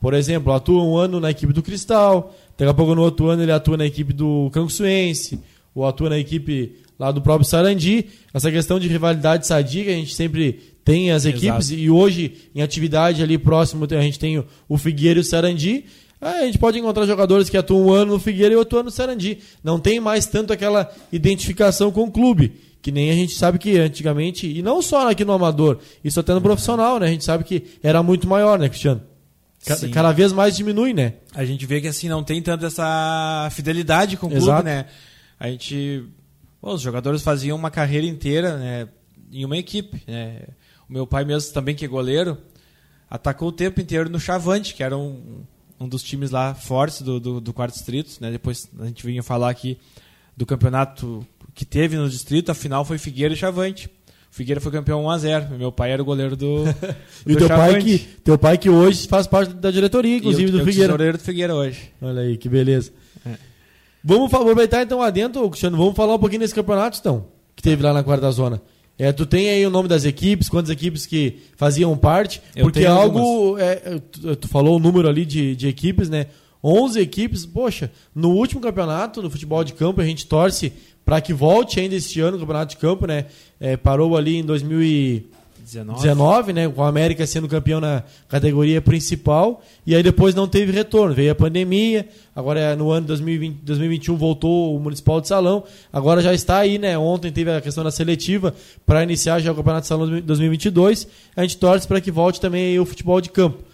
[0.00, 3.42] por exemplo, atua um ano na equipe do Cristal, Daqui a pouco no outro ano
[3.42, 5.40] ele atua na equipe do Canguçuense,
[5.74, 8.04] ou atua na equipe lá do próprio Sarandi.
[8.34, 11.80] Essa questão de rivalidade sadia que a gente sempre tem as equipes, Exato.
[11.80, 15.86] e hoje em atividade ali próximo a gente tem o Figueira e o Sarandi.
[16.20, 18.90] A gente pode encontrar jogadores que atuam um ano no Figueira e outro ano no
[18.90, 19.38] Sarandi.
[19.64, 22.52] Não tem mais tanto aquela identificação com o clube.
[22.82, 26.34] Que nem a gente sabe que antigamente, e não só aqui no amador, isso até
[26.34, 27.06] no profissional, né?
[27.06, 29.00] A gente sabe que era muito maior, né, Cristiano?
[29.64, 31.14] Cada, cada vez mais diminui, né?
[31.34, 34.64] A gente vê que assim não tem tanto essa fidelidade com o clube, Exato.
[34.64, 34.86] né?
[35.38, 36.04] A gente.
[36.62, 38.88] Bom, os jogadores faziam uma carreira inteira né,
[39.30, 40.02] em uma equipe.
[40.06, 40.42] Né?
[40.88, 42.38] O meu pai mesmo também, que é goleiro,
[43.08, 45.44] atacou o tempo inteiro no Chavante, que era um,
[45.78, 48.18] um dos times lá fortes do, do, do quarto distrito.
[48.20, 48.30] Né?
[48.30, 49.78] Depois a gente vinha falar aqui
[50.36, 53.90] do campeonato que teve no distrito, a final foi Figueira e Chavante.
[54.30, 55.58] Figueira foi campeão 1x0.
[55.58, 56.64] Meu pai era o goleiro do.
[57.26, 60.52] e do teu pai, que, teu pai que hoje faz parte da diretoria, inclusive, eu,
[60.52, 60.92] do eu Figueira.
[60.92, 61.90] goleiro do Figueira hoje.
[62.00, 62.92] Olha aí, que beleza.
[63.26, 63.30] É.
[64.02, 65.76] Vamos aproveitar então adentro, Cristiano.
[65.76, 68.62] Vamos falar um pouquinho desse campeonato, então, que teve lá na quarta zona.
[68.96, 72.40] É, tu tem aí o nome das equipes, quantas equipes que faziam parte?
[72.54, 73.58] Eu porque algo.
[73.58, 76.26] É, tu, tu, falou o número ali de, de equipes, né?
[76.62, 77.46] 11 equipes.
[77.46, 80.72] Poxa, no último campeonato, no futebol de campo, a gente torce
[81.10, 83.24] para que volte ainda este ano o Campeonato de Campo, né?
[83.58, 86.68] É, parou ali em 2019, né?
[86.68, 91.12] Com a América sendo campeão na categoria principal e aí depois não teve retorno.
[91.12, 96.22] Veio a pandemia, agora no ano de 2020, 2021 voltou o Municipal de Salão, agora
[96.22, 96.96] já está aí, né?
[96.96, 98.54] Ontem teve a questão da seletiva
[98.86, 101.08] para iniciar já o Campeonato de Salão 2022.
[101.34, 103.64] A gente torce para que volte também o futebol de campo.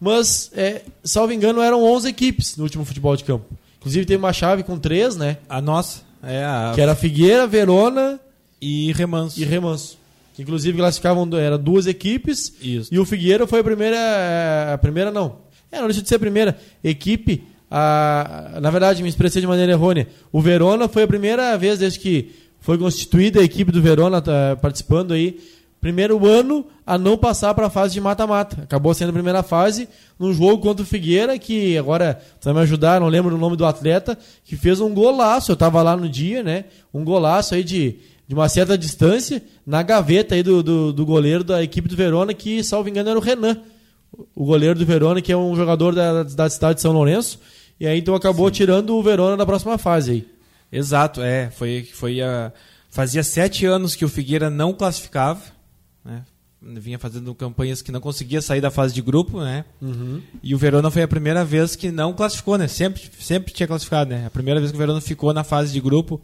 [0.00, 3.46] Mas, é, salvo engano, eram 11 equipes no último futebol de campo.
[3.78, 5.36] Inclusive teve uma chave com três, né?
[5.48, 6.09] A nossa.
[6.22, 6.72] É a...
[6.74, 8.20] Que era Figueira, Verona
[8.60, 9.40] e Remanso.
[9.40, 9.98] E Remanso.
[10.34, 12.52] Que inclusive classificavam era duas equipes.
[12.60, 12.92] Isso.
[12.92, 14.74] E o Figueira foi a primeira.
[14.74, 15.38] A primeira não.
[15.70, 17.44] É, não deixa de ser a primeira equipe.
[17.70, 20.08] A, na verdade, me expressei de maneira errônea.
[20.32, 24.56] O Verona foi a primeira vez desde que foi constituída a equipe do Verona tá,
[24.60, 25.40] participando aí
[25.80, 28.62] primeiro ano a não passar para a fase de mata-mata.
[28.62, 29.88] Acabou sendo a primeira fase
[30.18, 33.56] num jogo contra o Figueira, que agora você vai me ajudar, não lembro o nome
[33.56, 35.50] do atleta, que fez um golaço.
[35.50, 36.64] Eu estava lá no dia, né?
[36.92, 37.96] Um golaço aí de,
[38.28, 42.34] de uma certa distância, na gaveta aí do, do, do goleiro da equipe do Verona,
[42.34, 43.56] que, salvo engano, era o Renan.
[44.34, 47.38] O goleiro do Verona, que é um jogador da, da cidade de São Lourenço.
[47.78, 48.52] E aí então acabou Sim.
[48.52, 50.26] tirando o Verona da próxima fase aí.
[50.70, 51.50] Exato, é.
[51.50, 52.52] Foi, foi a...
[52.90, 55.40] Fazia sete anos que o Figueira não classificava
[56.04, 56.22] né?
[56.62, 59.64] Vinha fazendo campanhas que não conseguia sair da fase de grupo, né?
[59.80, 60.20] Uhum.
[60.42, 62.68] E o Verona foi a primeira vez que não classificou, né?
[62.68, 64.26] Sempre, sempre tinha classificado, né?
[64.26, 66.20] A primeira vez que o Verona ficou na fase de grupo,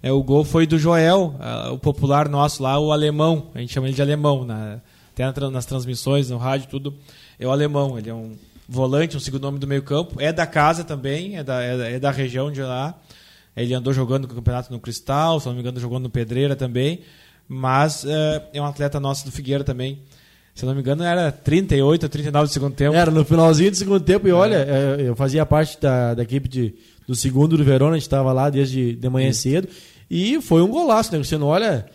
[0.00, 1.34] é, o gol foi do Joel,
[1.72, 3.50] o popular nosso lá, o alemão.
[3.52, 4.80] A gente chama ele de alemão, na,
[5.12, 6.94] até nas transmissões, no rádio, tudo.
[7.38, 8.36] É o alemão, ele é um
[8.68, 10.20] volante, um segundo nome do meio campo.
[10.20, 12.96] É da casa também, é da, é, é da região de lá.
[13.56, 17.00] Ele andou jogando no campeonato no Cristal, se não me engano, jogou no Pedreira também.
[17.52, 19.98] Mas é, é um atleta nosso do Figueira também.
[20.54, 22.94] Se não me engano, era 38 ou 39 do segundo tempo.
[22.94, 24.28] Era no finalzinho do segundo tempo.
[24.28, 25.08] E olha, é.
[25.08, 26.74] eu fazia parte da, da equipe de,
[27.08, 29.66] do segundo do Verona, a gente estava lá desde de manhã cedo.
[30.08, 31.18] E foi um golaço, né?
[31.18, 31.86] Você não olha.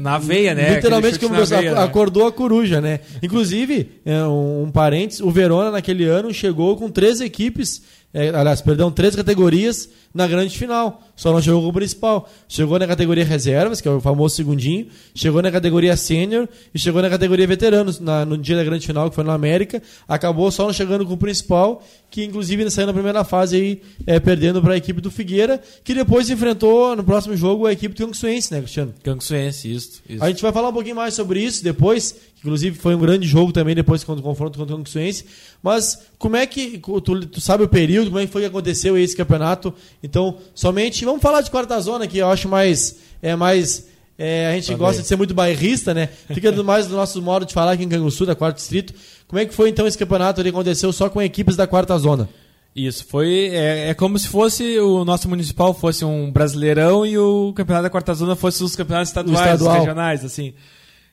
[0.00, 0.74] Na veia, né?
[0.74, 1.84] Literalmente, como você veia, né?
[1.84, 2.28] acordou né?
[2.30, 2.98] a coruja, né?
[3.22, 8.60] Inclusive, é, um, um parênteses, o Verona naquele ano chegou com três equipes, é, aliás,
[8.60, 11.02] perdão, três categorias na grande final.
[11.14, 12.28] Só não chegou com o principal.
[12.48, 14.86] Chegou na categoria reservas, que é o famoso segundinho.
[15.14, 19.08] Chegou na categoria sênior e chegou na categoria veteranos na, no dia da grande final,
[19.08, 19.82] que foi na América.
[20.08, 24.18] Acabou só não chegando com o principal, que inclusive saiu na primeira fase aí, é,
[24.18, 27.98] perdendo para a equipe do Figueira, que depois enfrentou no próximo jogo a equipe do
[27.98, 28.94] Canguçuense, né, Cristiano?
[29.02, 30.22] Canguçuense, isso, isso.
[30.22, 32.14] A gente vai falar um pouquinho mais sobre isso depois,
[32.46, 35.24] Inclusive foi um grande jogo também depois quando confronto contra o Conquistões.
[35.60, 38.96] Mas como é que tu, tu, sabe o período, como é que foi que aconteceu
[38.96, 39.74] esse campeonato?
[40.06, 43.86] Então, somente vamos falar de quarta zona que eu acho mais é mais
[44.18, 44.78] é, a gente também.
[44.78, 46.08] gosta de ser muito bairrista, né?
[46.32, 48.94] Fica mais do nosso modo de falar aqui em Canguçu, da quarto distrito.
[49.28, 52.28] Como é que foi então esse campeonato que aconteceu só com equipes da quarta zona?
[52.74, 53.48] Isso, foi.
[53.52, 57.90] É, é, como se fosse o nosso municipal fosse um brasileirão e o campeonato da
[57.90, 60.54] quarta zona fosse os campeonatos estaduais, os regionais, assim.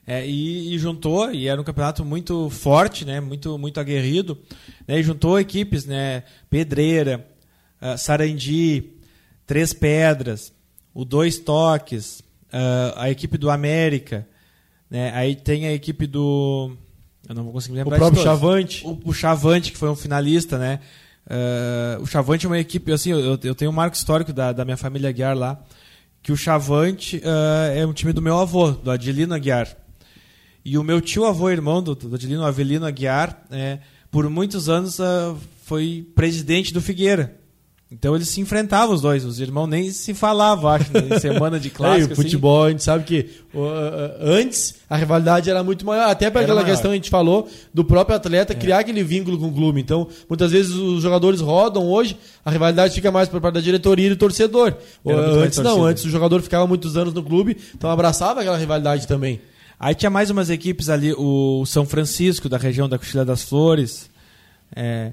[0.06, 3.20] É, e, e, juntou, e era um campeonato muito forte, né?
[3.20, 4.38] Muito, muito aguerrido.
[4.86, 5.00] Né?
[5.00, 6.24] E juntou equipes, né?
[6.50, 7.26] Pedreira,
[7.84, 8.84] uh, Sarandi,
[9.46, 10.52] Três Pedras,
[10.94, 12.20] o Dois Toques,
[12.52, 14.26] uh, a equipe do América.
[14.88, 15.12] Né?
[15.14, 16.72] Aí tem a equipe do.
[17.28, 17.96] Eu não vou conseguir lembrar.
[17.96, 18.86] O próprio Chavante.
[18.86, 20.80] O, o Chavante, que foi um finalista, né?
[21.26, 24.64] Uh, o Chavante é uma equipe, assim, eu, eu tenho um marco histórico da, da
[24.64, 25.62] minha família Aguiar lá,
[26.22, 29.74] que o Chavante uh, é um time do meu avô, do Adilino Aguiar.
[30.62, 33.78] E o meu tio avô, irmão do, do Adilino, Avelino Aguiar, é,
[34.10, 37.40] por muitos anos uh, foi presidente do Figueira.
[37.96, 41.70] Então eles se enfrentavam os dois, os irmãos nem se falavam, acho, em semana de
[41.70, 42.00] clássico.
[42.00, 42.22] é, o assim.
[42.22, 42.66] futebol, assim.
[42.66, 43.60] a gente sabe que uh,
[44.20, 46.72] antes a rivalidade era muito maior, até para aquela maior.
[46.72, 48.56] questão que a gente falou do próprio atleta é.
[48.56, 49.80] criar aquele vínculo com o clube.
[49.80, 54.06] Então, muitas vezes os jogadores rodam hoje, a rivalidade fica mais por parte da diretoria
[54.06, 54.74] e do torcedor.
[55.06, 59.40] antes não, antes o jogador ficava muitos anos no clube, então abraçava aquela rivalidade também.
[59.78, 64.10] Aí tinha mais umas equipes ali, o São Francisco, da região da Coxilha das Flores.
[64.74, 65.12] É,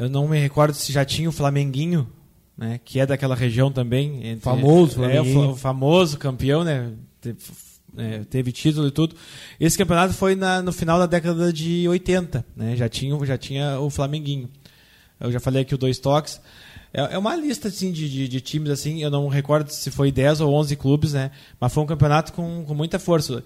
[0.00, 2.08] eu não me recordo se já tinha o Flamenguinho,
[2.56, 4.26] né, que é daquela região também.
[4.26, 5.44] Entre, famoso, Flamenguinho.
[5.44, 6.90] É, o, famoso campeão, né?
[7.20, 7.38] Teve,
[7.98, 9.14] é, teve título e tudo.
[9.60, 12.76] Esse campeonato foi na, no final da década de 80, né?
[12.76, 14.48] Já tinha, já tinha o Flamenguinho.
[15.20, 16.40] Eu já falei aqui o Dois Toques.
[16.94, 20.10] É, é uma lista assim, de, de, de, times, assim, eu não recordo se foi
[20.10, 21.30] 10 ou 11 clubes, né?
[21.60, 23.44] Mas foi um campeonato com, com muita força.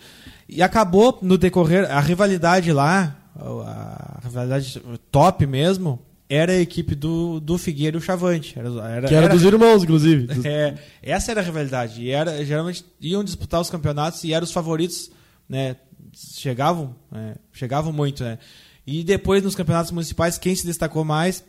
[0.48, 7.38] E acabou no decorrer, a rivalidade lá, a rivalidade top mesmo, era a equipe do,
[7.38, 8.58] do Figueira e o Chavante.
[8.58, 10.28] Era, era, que era, era dos irmãos, inclusive.
[10.44, 12.02] É, essa era a rivalidade.
[12.02, 15.10] E era, geralmente iam disputar os campeonatos e eram os favoritos,
[15.48, 15.76] né?
[16.12, 18.38] Chegavam, é, chegavam muito, né?
[18.86, 21.44] E depois nos campeonatos municipais, quem se destacou mais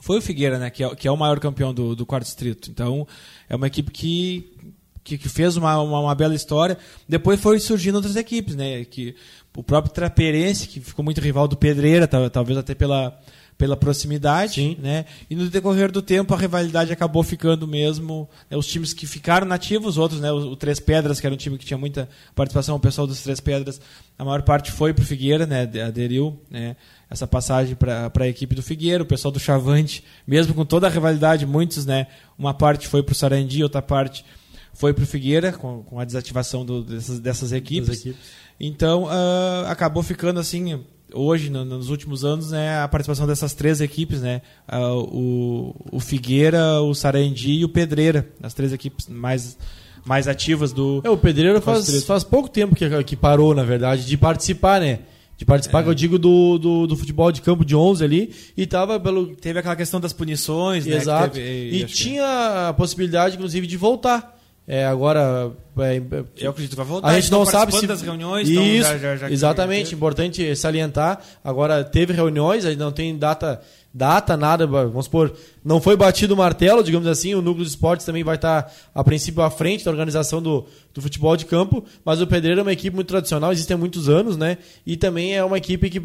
[0.00, 0.70] foi o Figueira, né?
[0.70, 2.70] Que é, que é o maior campeão do, do quarto distrito.
[2.70, 3.06] Então,
[3.48, 4.56] é uma equipe que,
[5.04, 6.78] que, que fez uma, uma, uma, bela história.
[7.08, 8.84] Depois foi surgindo outras equipes, né?
[8.84, 9.14] Que,
[9.56, 13.20] o próprio Traperense, que ficou muito rival do Pedreira, talvez até pela
[13.60, 14.76] pela proximidade, Sim.
[14.80, 15.04] né?
[15.28, 19.46] E no decorrer do tempo a rivalidade acabou ficando mesmo né, os times que ficaram
[19.46, 20.32] nativos, outros, né?
[20.32, 23.20] O, o, Três Pedras, que era um time que tinha muita participação, o pessoal dos
[23.20, 23.78] Três Pedras,
[24.18, 25.64] a maior parte foi para o Figueira, né?
[25.86, 26.74] Aderiu, né?
[27.10, 30.90] Essa passagem para a equipe do Figueira, o pessoal do Chavante, mesmo com toda a
[30.90, 32.06] rivalidade, muitos, né?
[32.38, 34.24] Uma parte foi para o Sarandi, outra parte
[34.72, 38.00] foi para o Figueira, com, com a desativação do, dessas, dessas equipes.
[38.00, 38.20] equipes.
[38.58, 40.82] Então, uh, acabou ficando assim
[41.14, 46.80] hoje, no, nos últimos anos, né, a participação dessas três equipes, né, o, o Figueira,
[46.80, 49.56] o Sarandi e o Pedreira, as três equipes mais
[50.04, 51.02] mais ativas do.
[51.04, 55.00] É, o Pedreira faz, faz pouco tempo que, que parou, na verdade, de participar, né?
[55.36, 55.82] De participar, é.
[55.84, 58.34] que eu digo, do, do, do, futebol de campo de 11 ali.
[58.56, 59.34] E tava pelo.
[59.36, 60.96] Teve aquela questão das punições, né?
[60.96, 61.34] Exato.
[61.34, 62.68] Teve, e, e tinha que...
[62.68, 64.38] a possibilidade, inclusive, de voltar.
[64.72, 65.50] É, agora.
[65.78, 66.00] É,
[66.38, 67.08] eu acredito que vai voltar.
[67.08, 67.88] A gente não sabe se.
[67.88, 69.92] das reuniões, Isso, então já, já, já exatamente.
[69.92, 71.20] Importante salientar.
[71.42, 73.60] Agora, teve reuniões, aí não tem data
[73.92, 75.32] data, nada, vamos supor,
[75.64, 79.04] não foi batido o martelo, digamos assim, o núcleo de esportes também vai estar, a
[79.04, 82.72] princípio, à frente da organização do, do futebol de campo, mas o Pedreiro é uma
[82.72, 84.58] equipe muito tradicional, existe há muitos anos, né?
[84.86, 86.00] E também é uma equipe que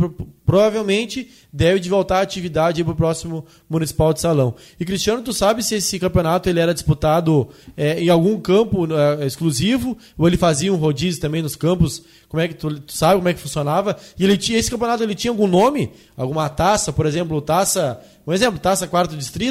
[0.46, 4.56] provavelmente deve de voltar à atividade para o próximo Municipal de Salão.
[4.80, 9.26] E Cristiano, tu sabe se esse campeonato ele era disputado é, em algum campo é,
[9.26, 12.04] exclusivo, ou ele fazia um rodízio também nos campos
[12.36, 13.96] como é que tu, tu, sabe como é que funcionava?
[14.20, 15.94] E ele tinha esse campeonato ele tinha algum nome?
[16.18, 19.45] Alguma taça, por exemplo, taça, um exemplo, taça quarto distrito,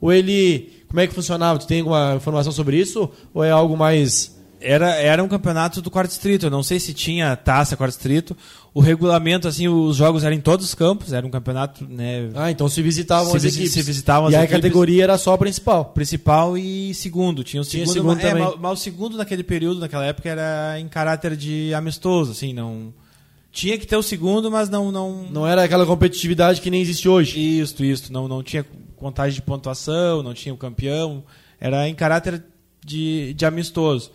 [0.00, 1.58] ou ele como é que funcionava?
[1.58, 5.90] Tu tem alguma informação sobre isso ou é algo mais era, era um campeonato do
[5.90, 6.46] quarto distrito.
[6.46, 8.36] Eu não sei se tinha taça quarto distrito.
[8.74, 11.12] O regulamento, assim, os jogos eram em todos os campos.
[11.12, 12.30] Era um campeonato, né?
[12.34, 13.72] Ah, então se visitavam se as equipes.
[13.72, 15.86] Se visitavam e as a categoria era só a principal.
[15.86, 17.44] Principal e segundo.
[17.44, 18.42] Tinha o segundo, Tinha segundo mas, também.
[18.42, 22.52] É, mas, mas, o segundo naquele período, naquela época, era em caráter de amistoso, assim,
[22.52, 22.92] não...
[23.50, 24.92] Tinha que ter o segundo, mas não...
[24.92, 27.40] Não, não era aquela competitividade que nem existe hoje.
[27.40, 28.12] Isso, isso.
[28.12, 28.64] Não, não tinha
[28.98, 31.24] contagem de pontuação, não tinha o campeão.
[31.60, 32.42] Era em caráter
[32.84, 34.10] de, de amistoso.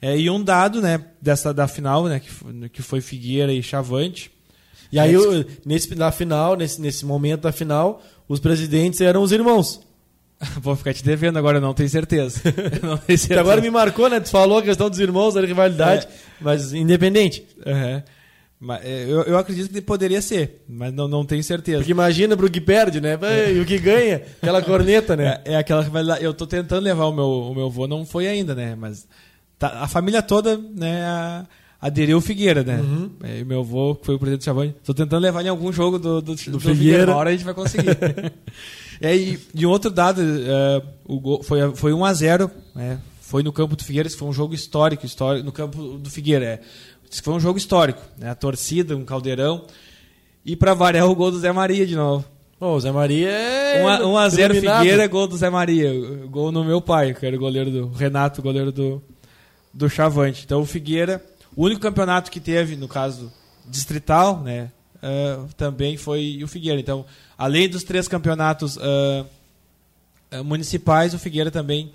[0.00, 4.30] É, e um dado, né, dessa da final, né, que, que foi Figueira e Chavante.
[4.92, 9.32] E aí, eu, nesse, na final, nesse, nesse momento da final, os presidentes eram os
[9.32, 9.80] irmãos.
[10.60, 12.40] Vou ficar te devendo agora, não tenho certeza.
[12.82, 13.40] não tenho certeza.
[13.40, 14.20] agora me marcou, né?
[14.20, 16.08] Tu falou a questão dos irmãos, da rivalidade, é.
[16.40, 17.44] mas independente.
[17.64, 18.02] Uhum.
[18.82, 21.78] É, eu, eu acredito que poderia ser, mas não, não tenho certeza.
[21.78, 23.18] Porque imagina pro que perde, né?
[23.54, 25.40] E o que ganha, aquela corneta, né?
[25.44, 26.18] É, é aquela que vai lá.
[26.18, 28.74] Eu tô tentando levar o meu, o meu avô, não foi ainda, né?
[28.74, 29.06] Mas
[29.58, 31.46] tá, a família toda, né, a,
[31.80, 32.80] aderiu o Figueira, né?
[32.80, 33.10] Uhum.
[33.22, 35.98] É, meu avô, que foi o presidente do Chavão, tô tentando levar em algum jogo
[35.98, 36.76] do, do, do, do Figueira.
[36.76, 37.12] Figueira.
[37.12, 37.90] Uma hora a gente vai conseguir.
[39.02, 42.98] é, e de outro dado, uh, o gol, foi, foi 1 a 0 né?
[43.20, 46.44] Foi no campo do Figueira, foi um jogo histórico, histórico no campo do Figueira.
[46.44, 46.60] É.
[47.22, 48.30] Foi um jogo histórico, né?
[48.30, 49.66] A torcida, um caldeirão.
[50.44, 52.24] E para variar o gol do Zé Maria de novo.
[52.58, 54.04] Oh, o Zé Maria é.
[54.04, 55.92] 1 a 0 Figueira, gol do Zé Maria.
[56.28, 59.02] Gol no meu pai, que era o goleiro do Renato, goleiro do,
[59.74, 60.44] do Chavante.
[60.44, 61.22] Então o Figueira,
[61.54, 63.32] o único campeonato que teve, no caso
[63.68, 64.70] distrital, né?
[64.96, 66.80] Uh, também foi o Figueira.
[66.80, 67.04] Então,
[67.36, 69.26] além dos três campeonatos uh,
[70.44, 71.92] municipais, o Figueira também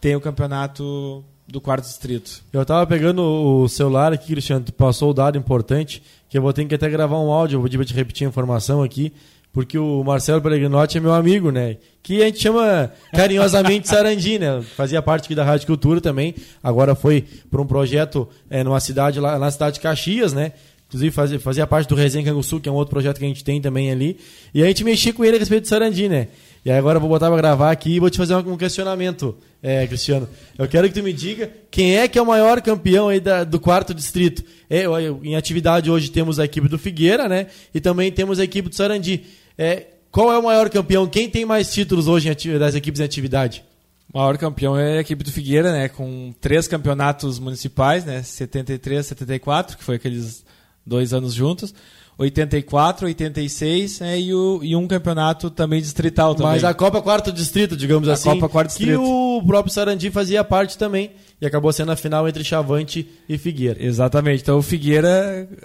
[0.00, 2.42] tem o campeonato do quarto distrito.
[2.50, 6.50] Eu estava pegando o celular aqui, Cristiano, tu passou o dado importante, que eu vou
[6.50, 9.12] ter que até gravar um áudio, eu vou te repetir a informação aqui,
[9.52, 11.76] porque o Marcelo Peregrinotti é meu amigo, né?
[12.02, 14.62] Que a gente chama carinhosamente Sarandi, né?
[14.62, 19.20] Fazia parte aqui da Rádio Cultura também, agora foi para um projeto é, numa cidade
[19.20, 20.52] lá, na cidade de Caxias, né?
[20.88, 23.44] Inclusive fazia, fazia parte do Resenha Canguçu, que é um outro projeto que a gente
[23.44, 24.18] tem também ali.
[24.54, 26.28] E a gente mexia com ele a respeito de Sarandi, né?
[26.64, 29.36] E aí agora eu vou botar para gravar aqui e vou te fazer um questionamento,
[29.60, 30.28] é, Cristiano.
[30.56, 33.42] Eu quero que tu me diga quem é que é o maior campeão aí da,
[33.42, 34.44] do quarto distrito.
[34.70, 34.84] É,
[35.24, 37.48] em atividade hoje temos a equipe do Figueira, né?
[37.74, 39.24] E também temos a equipe do Sarandi.
[39.58, 41.08] É, qual é o maior campeão?
[41.08, 43.64] Quem tem mais títulos hoje das equipes em atividade?
[44.12, 45.88] O maior campeão é a equipe do Figueira, né?
[45.88, 48.22] Com três campeonatos municipais, né?
[48.22, 50.44] 73, 74, que foi aqueles
[50.86, 51.74] dois anos juntos.
[52.18, 56.52] 84, 86 né, e, o, e um campeonato também distrital também.
[56.52, 58.28] Mas a Copa Quarto Distrito, digamos a assim.
[58.28, 59.00] Copa Quarto Distrito.
[59.00, 61.10] Que o próprio Sarandi fazia parte também.
[61.40, 63.84] E acabou sendo a final entre Chavante e Figueira.
[63.84, 64.42] Exatamente.
[64.42, 65.48] Então o Figueira,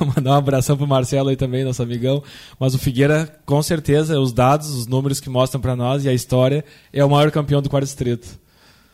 [0.00, 2.22] uh, mandar um abração pro Marcelo aí também, nosso amigão.
[2.58, 6.12] Mas o Figueira, com certeza, os dados, os números que mostram para nós e a
[6.12, 8.42] história, é o maior campeão do quarto distrito.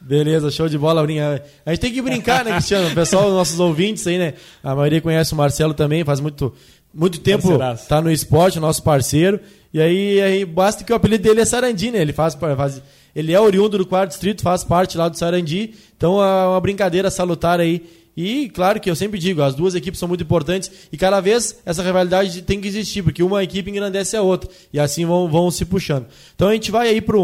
[0.01, 1.43] Beleza, show de bola, Brinha.
[1.67, 2.89] A gente tem que brincar, né, Cristiano?
[2.89, 4.35] O pessoal, nossos ouvintes aí, né?
[4.63, 6.55] A maioria conhece o Marcelo também, faz muito
[6.93, 9.41] muito tempo está no esporte, nosso parceiro.
[9.73, 12.01] E aí, aí, basta que o apelido dele é Sarandi, né?
[12.01, 12.83] Ele faz, faz
[13.15, 15.75] ele é oriundo do quarto distrito, faz parte lá do Sarandi.
[15.97, 17.85] Então é uma brincadeira salutar aí.
[18.17, 21.61] E claro que eu sempre digo, as duas equipes são muito importantes e cada vez
[21.65, 24.51] essa rivalidade tem que existir, porque uma equipe engrandece a outra.
[24.73, 26.07] E assim vão, vão se puxando.
[26.35, 27.17] Então a gente vai aí para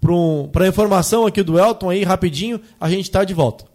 [0.00, 3.66] pro, a informação aqui do Elton aí, rapidinho, a gente está de volta.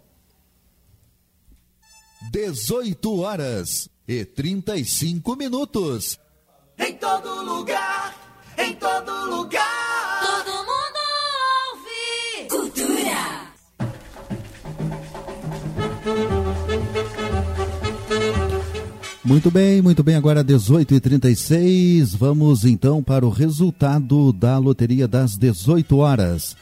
[2.32, 6.18] 18 horas e 35 minutos.
[6.78, 8.14] Em todo lugar,
[8.56, 10.20] em todo lugar.
[10.20, 11.00] Todo mundo
[11.72, 12.46] ouve.
[12.48, 13.50] Cultura.
[19.24, 20.14] Muito bem, muito bem.
[20.14, 22.16] Agora 18h36.
[22.16, 26.56] Vamos então para o resultado da loteria das 18 horas.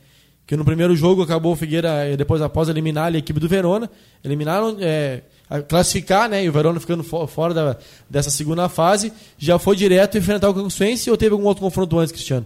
[0.50, 3.88] Que no primeiro jogo acabou o Figueira, eh, depois após eliminar a equipe do Verona,
[4.24, 6.44] eliminaram, é, a- classificar, né?
[6.44, 7.76] E o Verona ficando fo- fora da-
[8.10, 12.10] dessa segunda fase, já foi direto enfrentar o Canguçuense ou teve algum outro confronto antes,
[12.10, 12.44] Cristiano?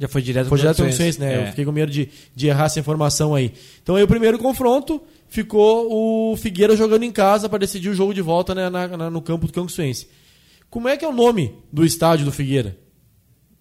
[0.00, 1.42] Já foi direto Foi direto Canguçuense, Canguçuense, né?
[1.42, 1.46] É.
[1.46, 3.52] Eu fiquei com medo de, de errar essa informação aí.
[3.80, 8.12] Então aí o primeiro confronto ficou o Figueira jogando em casa para decidir o jogo
[8.12, 10.08] de volta né, na- na- no campo do Canguçuense.
[10.68, 12.76] Como é que é o nome do estádio do Figueira?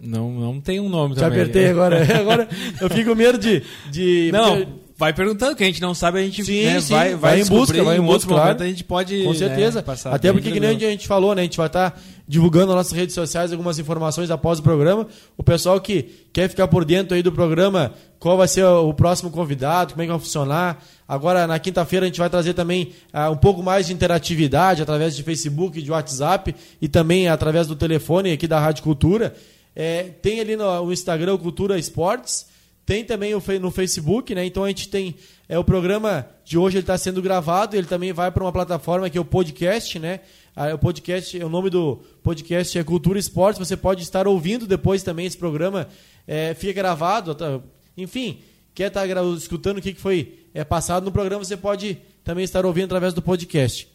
[0.03, 1.39] Não, não tem um nome Te também.
[1.41, 2.03] apertei agora.
[2.19, 2.47] agora
[2.81, 3.63] eu fico com medo de.
[3.89, 6.93] de Não, porque- vai perguntando, que a gente não sabe, a gente Sim, né, sim,
[6.93, 8.43] vai, vai em busca, vai em em outro busca, claro.
[8.45, 9.81] momento a gente pode Com né, certeza.
[9.81, 10.87] passar Até porque, que nem tranquilo.
[10.89, 11.41] a gente falou, né?
[11.41, 15.07] A gente vai estar divulgando nas nossas redes sociais algumas informações após o programa.
[15.37, 19.29] O pessoal que quer ficar por dentro aí do programa, qual vai ser o próximo
[19.31, 20.83] convidado, como é que vai funcionar.
[21.07, 25.15] Agora, na quinta-feira, a gente vai trazer também ah, um pouco mais de interatividade através
[25.15, 29.33] de Facebook, de WhatsApp e também através do telefone aqui da Rádio Cultura.
[29.76, 32.47] É, tem ali no, Instagram Cultura Esportes.
[32.86, 34.45] Tem também no Facebook, né?
[34.45, 35.15] Então a gente tem
[35.47, 39.09] é o programa de hoje ele está sendo gravado, ele também vai para uma plataforma
[39.09, 40.21] que é o podcast, né?
[40.55, 43.59] Ah, o podcast, o nome do podcast é Cultura Esportes.
[43.59, 45.88] Você pode estar ouvindo depois também esse programa,
[46.28, 47.59] é, fica gravado, tá?
[47.97, 48.39] enfim,
[48.74, 52.43] quer estar gra- escutando o que que foi é, passado no programa, você pode também
[52.43, 53.88] estar ouvindo através do podcast.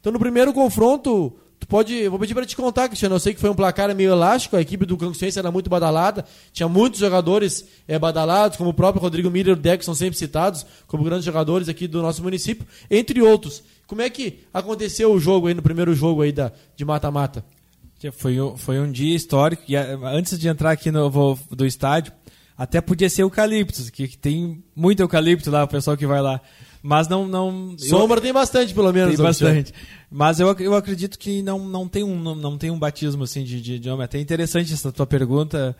[0.00, 3.40] Então no primeiro confronto, tu pode, vou pedir para te contar, Cristiano, eu sei que
[3.40, 7.66] foi um placar meio elástico, a equipe do Canguçuense era muito badalada, tinha muitos jogadores
[7.86, 11.24] é, badalados, como o próprio Rodrigo Miller e o Deck são sempre citados como grandes
[11.24, 13.62] jogadores aqui do nosso município, entre outros.
[13.86, 17.44] Como é que aconteceu o jogo aí no primeiro jogo aí da, de mata-mata?
[18.12, 19.62] Foi, foi um dia histórico.
[19.66, 22.12] E antes de entrar aqui no do estádio,
[22.56, 26.40] até podia ser eucaliptos, que, que tem muito eucalipto lá, o pessoal que vai lá.
[26.86, 27.26] Mas não.
[27.26, 29.16] não eu- Sombra tem bastante, pelo menos.
[29.16, 29.72] tem bastante.
[30.08, 33.42] Mas eu, eu acredito que não, não, tem um, não, não tem um batismo assim
[33.42, 34.04] de, de, de homem.
[34.04, 35.76] Até interessante essa tua pergunta,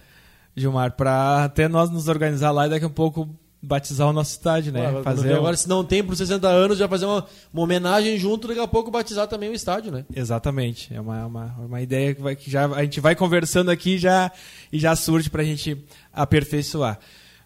[0.56, 3.28] Gilmar, para até nós nos organizar lá e daqui a pouco
[3.62, 4.84] batizar o nosso estádio, né?
[4.86, 8.18] Agora, Fazer um- agora, se não tem por 60 anos, já fazer uma, uma homenagem
[8.18, 10.04] junto, daqui a pouco batizar também o estádio, né?
[10.14, 10.92] Exatamente.
[10.92, 14.30] É uma, uma, uma ideia que, vai, que já, a gente vai conversando aqui já,
[14.72, 15.76] e já surge para a gente
[16.12, 16.98] aperfeiçoar.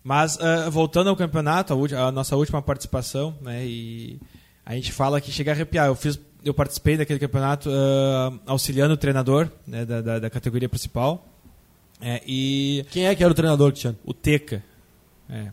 [0.02, 4.18] Mas, ah, voltando ao campeonato, a, a nossa última participação, né, e
[4.64, 5.86] a gente fala que chega a arrepiar.
[5.88, 10.68] Eu, fiz, eu participei daquele campeonato ah, auxiliando o treinador né, da, da, da categoria
[10.68, 11.26] principal.
[12.00, 13.98] É, e Quem é que era o treinador, Cristiano?
[14.04, 14.64] o Teca.
[15.28, 15.48] É.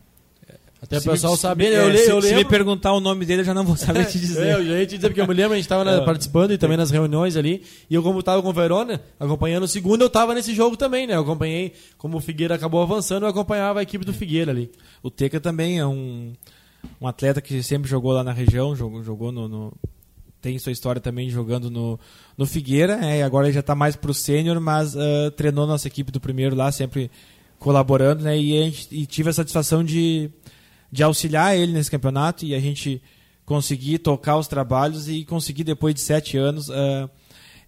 [0.88, 3.26] Até o pessoal me- saber, é, eu, le- se, eu se me perguntar o nome
[3.26, 4.48] dele, eu já não vou saber te dizer.
[4.48, 6.04] É, eu já ia te dizer, porque eu me lembro, a gente estava É.
[6.06, 7.64] participando e também nas reuniões ali.
[7.90, 11.06] E eu, como estava com o Verona, acompanhando o segundo, eu estava nesse jogo também,
[11.06, 11.16] né?
[11.16, 14.72] Eu acompanhei, como o Figueira acabou avançando, eu acompanhava a equipe do Figueira ali.
[15.04, 16.34] O Teca também é um,
[17.02, 19.74] um atleta que sempre jogou lá na região, jogou, jogou no, no-
[20.40, 22.00] tem sua história também jogando no,
[22.38, 25.88] no Figueira, é, e agora ele já está mais pro sênior, mas ah, treinou nossa
[25.88, 27.10] equipe do primeiro lá, sempre
[27.60, 30.30] colaborando, né, e, a gente, e tive a satisfação de,
[30.92, 33.02] de auxiliar ele nesse campeonato e a gente
[33.46, 37.10] conseguir tocar os trabalhos e conseguir depois de sete anos ah,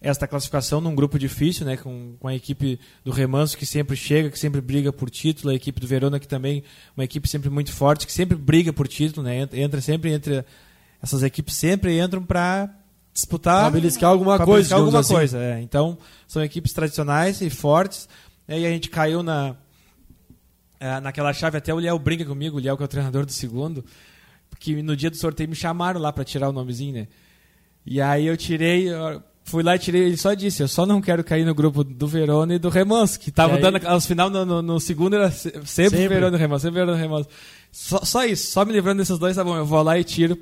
[0.02, 4.30] esta classificação num grupo difícil, né, com, com a equipe do Remanso que sempre chega,
[4.30, 6.64] que sempre briga por título, a equipe do Verona que também
[6.96, 10.44] uma equipe sempre muito forte, que sempre briga por título, né, entra, sempre entre
[11.02, 12.70] essas equipes sempre entram para
[13.14, 15.14] disputar, Pra beliscar alguma pra coisa, beliscar alguma assim.
[15.14, 15.38] coisa.
[15.38, 15.62] é.
[15.62, 15.98] Então
[16.28, 18.08] são equipes tradicionais e fortes.
[18.48, 19.56] né, E a gente caiu na
[20.80, 23.32] é, naquela chave até o Liel brinca comigo, o Liel que é o treinador do
[23.32, 23.84] segundo,
[24.50, 27.08] porque no dia do sorteio me chamaram lá para tirar o nomezinho, né?
[27.86, 31.02] E aí eu tirei, eu fui lá e tirei, ele só disse, eu só não
[31.02, 34.30] quero cair no grupo do Verona e do Remanso, que tava aí- dando, aos final
[34.30, 35.66] no, no- no segundo era se- sempre,
[35.98, 36.08] Sempre.
[36.10, 37.30] Verona e Remanso, sempre Verona e Remanso.
[37.72, 40.38] Só, só isso, só me livrando desses dois, tá bom, eu vou lá e tiro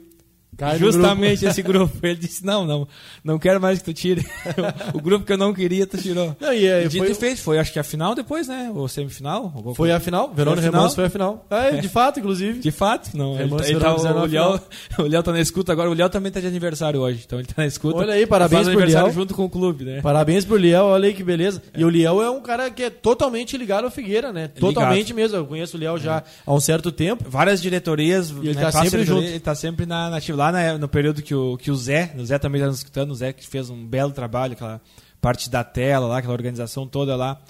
[0.57, 1.51] Cai justamente grupo.
[1.51, 1.97] esse grupo.
[2.01, 2.87] Ele disse, não, não,
[3.23, 4.25] não quero mais que tu tire.
[4.91, 6.35] o grupo que eu não queria, tu tirou.
[6.39, 8.71] Não, e, é, E dito foi, e feito, foi acho que a final depois, né?
[8.73, 9.51] Ou semifinal?
[9.55, 10.59] alguma foi a final, Verona?
[10.59, 11.45] Remanso foi a final.
[11.49, 12.59] É, de fato, inclusive.
[12.59, 13.33] De fato, não.
[13.35, 14.61] Ele, Remanso tá- ele tá- Verona fizeram o, Léo,
[14.99, 15.89] o Léo tá na escuta agora.
[15.89, 17.99] O Léo também tá de aniversário hoje, então ele tá na escuta.
[17.99, 19.15] Olha aí, parabéns pro aniversário Léo.
[19.15, 20.01] junto com o clube, né?
[20.01, 21.61] Parabéns pro Liel, olha aí que beleza.
[21.75, 24.47] E o Liel é um cara que é totalmente ligado ao Figueira, né?
[24.47, 25.37] Totalmente mesmo.
[25.37, 27.25] Eu conheço o Liel já há um certo tempo.
[27.29, 28.31] Várias diretorias.
[28.31, 29.23] E ele né, tá sempre junto.
[29.23, 30.19] Ele tá sempre na, na.
[30.47, 33.11] Lá na- no período que o, que o Zé, o Zé também tá nos escutando,
[33.11, 34.79] o Zé que fez um belo trabalho, aquela
[35.19, 37.41] parte da tela lá, aquela organização toda lá,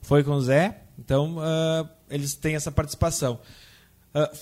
[0.00, 0.78] foi com o Zé.
[0.98, 3.40] Então, ah, eles têm essa participação.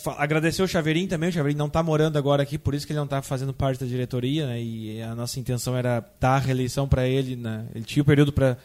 [0.05, 2.93] Fa- agradecer o Chaveirinho também, o Chaveirinho não está morando agora aqui, por isso que
[2.93, 4.63] ele não está fazendo parte da diretoria, né?
[4.63, 7.65] E a nossa intenção era dar a reeleição para ele, né?
[7.75, 8.57] Ele tinha o período para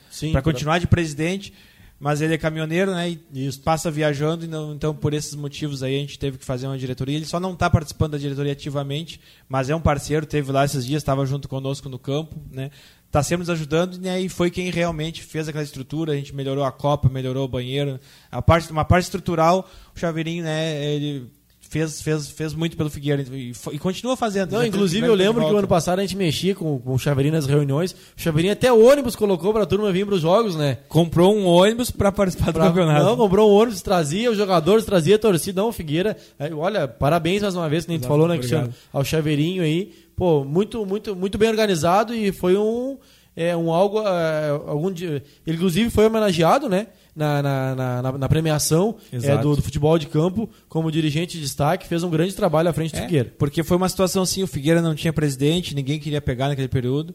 [0.43, 1.51] continuar de presidente,
[1.99, 3.17] mas ele é caminhoneiro, né?
[3.33, 7.17] E passa viajando, então por esses motivos aí a gente teve que fazer uma diretoria.
[7.17, 9.19] Ele só não está participando da diretoria ativamente,
[9.49, 12.71] mas é um parceiro, teve lá esses dias, estava junto conosco no campo, né?
[13.05, 14.21] Está sempre nos ajudando né?
[14.21, 16.13] e foi quem realmente fez aquela estrutura.
[16.13, 17.99] A gente melhorou a copa, melhorou o banheiro,
[18.31, 19.67] a parte, uma parte estrutural.
[19.95, 20.85] O Chaveirinho, né?
[20.85, 21.27] Ele
[21.69, 24.51] fez, fez, fez muito pelo Figueira e, foi- e continua fazendo.
[24.51, 27.35] Não, inclusive eu lembro que o ano passado a gente mexia com, com o Chaveirinho
[27.35, 27.91] nas reuniões.
[27.93, 30.79] O Chaveirinho até ônibus colocou pra turma vir pros jogos, né?
[30.89, 33.05] comprou um ônibus para participar do Pra- campeonato.
[33.05, 35.61] Não, comprou um ônibus, trazia os jogadores, trazia a torcida.
[35.61, 36.17] Não, Figueira,
[36.57, 38.37] olha, parabéns mais uma vez, que nem tu Exato, falou, né.
[38.37, 38.73] Cristiano?
[38.91, 39.93] Ao Chaveirinho aí.
[40.15, 42.97] Pô, muito, muito, muito bem organizado e foi um,
[43.35, 44.01] é, um algo.
[44.01, 46.87] é, algum dia, ele, inclusive, foi homenageado, né?
[47.15, 51.87] Na, na, na, na- premiação é, do, do futebol de campo, como dirigente de destaque,
[51.87, 53.33] fez um grande trabalho à frente do É, Figueira.
[53.37, 57.13] Porque foi uma situação assim, o Figueira não tinha presidente, ninguém queria pegar naquele período.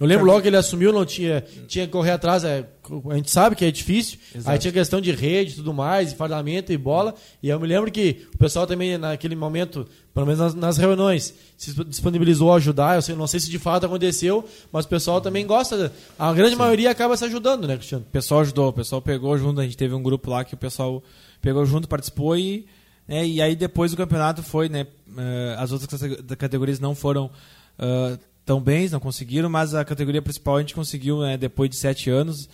[0.00, 2.42] Eu lembro logo que ele assumiu, não tinha, tinha que correr atrás.
[2.42, 2.68] é,
[3.10, 4.18] a gente sabe que é difícil.
[4.34, 4.50] Exato.
[4.50, 7.14] Aí tinha questão de rede e tudo mais, e parlamento e bola.
[7.40, 11.32] E eu me lembro que o pessoal também, naquele momento, pelo menos nas, nas reuniões,
[11.56, 12.96] se disponibilizou a ajudar.
[12.96, 15.92] Eu sei- não sei se de fato aconteceu, mas o pessoal também gosta.
[16.18, 18.04] A grande maioria acaba se ajudando, né, Cristiano?
[18.08, 20.58] O pessoal ajudou, o pessoal pegou junto, a gente teve um grupo lá que o
[20.58, 21.04] pessoal
[21.40, 22.66] pegou junto, participou e,
[23.06, 27.30] né, e aí depois do campeonato foi, né, eh, as outras cate- categorias não foram
[27.78, 31.76] ah, tão bens, não conseguiram, mas a categoria principal a gente conseguiu né, depois de
[31.76, 32.48] sete anos.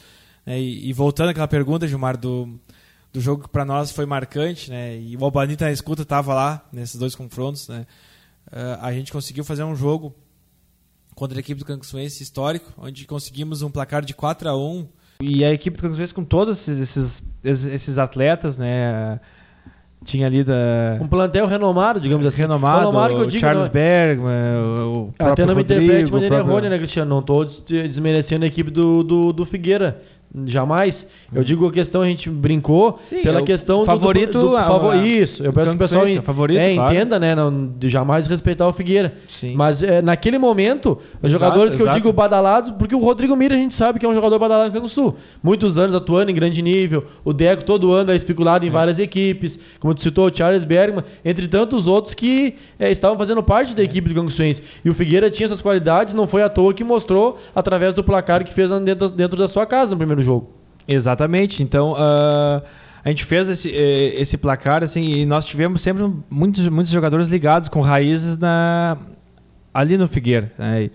[0.47, 2.59] né, e, e voltando àquela pergunta, Gilmar, do,
[3.12, 6.34] do jogo que para nós foi marcante, né, e o Albani tá na escuta estava
[6.34, 7.86] lá nesses dois confrontos, né,
[8.53, 10.14] ah, a gente conseguiu fazer um jogo
[11.14, 14.88] contra a equipe do Canguçuense histórico, onde conseguimos um placar de 4 a 1
[15.20, 16.88] E a equipe do Canguçuense com todos esses,
[17.45, 19.20] esses, esses atletas, né?
[20.07, 20.98] Tinha ali da.
[21.01, 22.36] Um plantel renomado, digamos assim.
[22.38, 26.05] renomado, Renomado que eu o digo, Charles não- Bergman, o Até próprio não me interprete
[26.05, 27.11] de o maneira próprio- errônea, né, Cristiano?
[27.11, 30.01] Não estou desmerecendo a equipe do, do, do Figueira.
[30.46, 30.94] Jamais.
[31.32, 34.56] Eu digo a questão, a gente brincou Sim, pela é questão do- favorito, do, do,
[34.56, 36.94] a- favor- a- Isso, eu peço que o pessoal o favorito, é, claro.
[36.94, 37.34] entenda, né?
[37.36, 39.12] Não, de jamais respeitar o Figueira.
[39.40, 39.54] Sim.
[39.54, 42.00] Mas é, naquele momento, os Exato, jogadores que eu exato.
[42.00, 44.72] digo badalados, porque o Rodrigo Mira a gente sabe que é um jogador badalado no
[44.72, 45.16] Rio Grande do Sul.
[45.42, 47.04] Muitos anos atuando em grande nível.
[47.24, 49.52] O Deco todo ano é especulado em várias equipes.
[49.78, 53.82] Como tu citou, o Charles Bergman, entre tantos outros que é, estavam fazendo parte da
[53.84, 54.60] equipe do Canguçuense.
[54.84, 58.44] E o Figueira tinha essas qualidades, não foi à toa que mostrou através do placar
[58.44, 60.50] que fez dentro, dentro da sua casa no primeiro jogo.
[60.86, 61.62] Exatamente.
[61.62, 62.62] Então, ah,
[63.04, 67.28] a gente fez esse, eh, esse placar, assim, e nós tivemos sempre muitos, muitos jogadores
[67.28, 68.98] ligados com raízes na,
[69.72, 70.52] ali no Figueira.
[70.58, 70.90] né?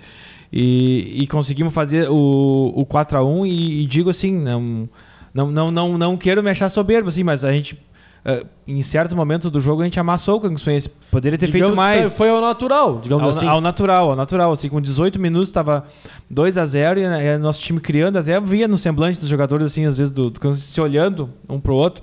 [0.53, 4.87] E, e conseguimos fazer o, o 4x1 e, e digo assim, não,
[5.33, 7.77] não, não, não, não quero me achar soberbo, assim, mas a gente,
[8.25, 10.89] ah, em certo momento do jogo, a gente amassou o Canguçuense.
[11.11, 12.13] Poderia ter Digamos feito mais.
[12.13, 13.47] Foi ao natural, digamos Ao, assim.
[13.47, 14.51] ao natural, ao natural.
[14.53, 15.85] Assim, com 18 minutos estava
[16.29, 19.85] 2 a 0 e né, nosso time criando, até via no semblante dos jogadores, assim,
[19.85, 22.01] às vezes, do, do- se olhando um pro outro.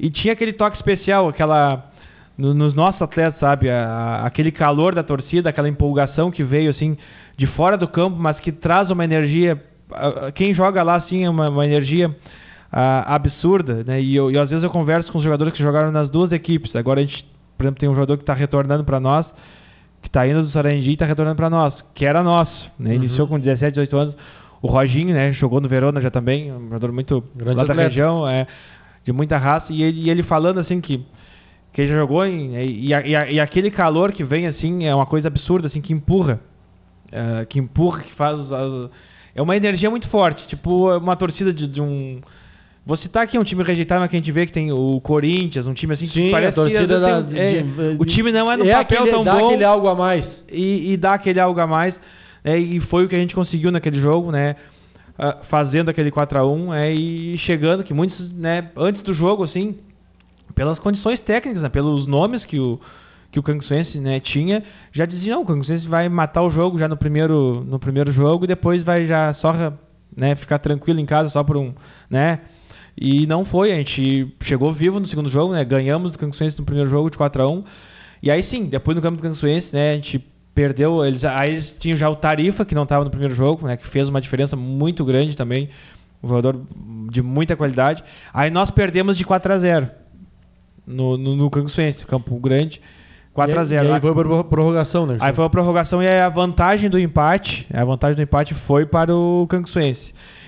[0.00, 1.84] E tinha aquele toque especial, aquela.
[2.36, 3.68] no- nos nossos atletas, sabe?
[3.68, 3.84] A-
[4.22, 6.96] a- aquele calor da torcida, aquela empolgação que veio, assim,
[7.36, 9.62] de fora do campo, mas que traz uma energia.
[9.92, 12.14] a- a- Quem joga lá, assim, é uma, uma energia.
[12.72, 14.00] Ah, absurda, né?
[14.00, 16.74] E, eu, e às vezes eu converso com os jogadores que jogaram nas duas equipes.
[16.76, 17.24] Agora a gente,
[17.56, 19.26] por exemplo, tem um jogador que está retornando para nós,
[20.02, 22.94] que tá indo do Sarandi e tá retornando para nós, que era nosso, né?
[22.94, 24.14] Iniciou com 17, 18 anos.
[24.60, 27.88] O Roginho, né, jogou no Verona já também, um jogador muito Grande lá da atleta.
[27.90, 28.46] região, é,
[29.04, 31.04] de muita raça e ele, e ele falando assim que
[31.72, 34.84] que ele já jogou em, e, a- e a- e aquele calor que vem assim
[34.84, 36.40] é uma coisa absurda assim que empurra,
[37.12, 38.36] é, que empurra, que faz
[39.32, 42.20] é uma energia muito forte, tipo uma torcida de, de um
[42.88, 45.66] Vou citar aqui um time rejeitado, mas que a gente vê que tem o Corinthians,
[45.66, 48.32] um time assim que Sim, parece a torcida que da- tem- é, de- o time
[48.32, 50.24] não é no é papel aquele, tão dá bom aquele algo a mais.
[50.50, 51.94] e, e dá aquele algo a mais.
[52.42, 54.56] né, e foi o que a gente conseguiu naquele jogo, né?
[55.18, 59.44] ah, fazendo aquele 4 a 1 é, e chegando, que muitos, né, antes do jogo,
[59.44, 59.76] assim,
[60.54, 62.80] pelas condições técnicas, né, pelos nomes que o,
[63.30, 64.62] que o Canguçuense né, tinha,
[64.92, 68.44] já diziam, não, o Canguçuense vai matar o jogo já no primeiro, no primeiro jogo
[68.44, 69.52] e depois vai já só
[70.16, 71.74] né, ficar tranquilo em casa só por um,
[72.08, 72.38] né?
[73.00, 75.64] E não foi, a gente chegou vivo no segundo jogo, né?
[75.64, 77.64] Ganhamos do Canguçuense no primeiro jogo de 4 a 1
[78.22, 81.72] E aí sim, depois no campo do Canguçuense, né, a gente perdeu, eles aí eles
[81.78, 84.56] tinham já o Tarifa que não estava no primeiro jogo, né, que fez uma diferença
[84.56, 85.70] muito grande também,
[86.20, 86.60] um jogador
[87.12, 88.02] de muita qualidade.
[88.34, 89.90] Aí nós perdemos de 4 a 0
[90.84, 92.80] no no, no Canguçuense, Campo Grande,
[93.32, 93.86] 4 a 0.
[93.86, 95.18] E aí foi por prorrogação, né?
[95.20, 98.86] Aí foi a prorrogação e aí a vantagem do empate, a vantagem do empate foi
[98.86, 100.02] para o Canguçuense.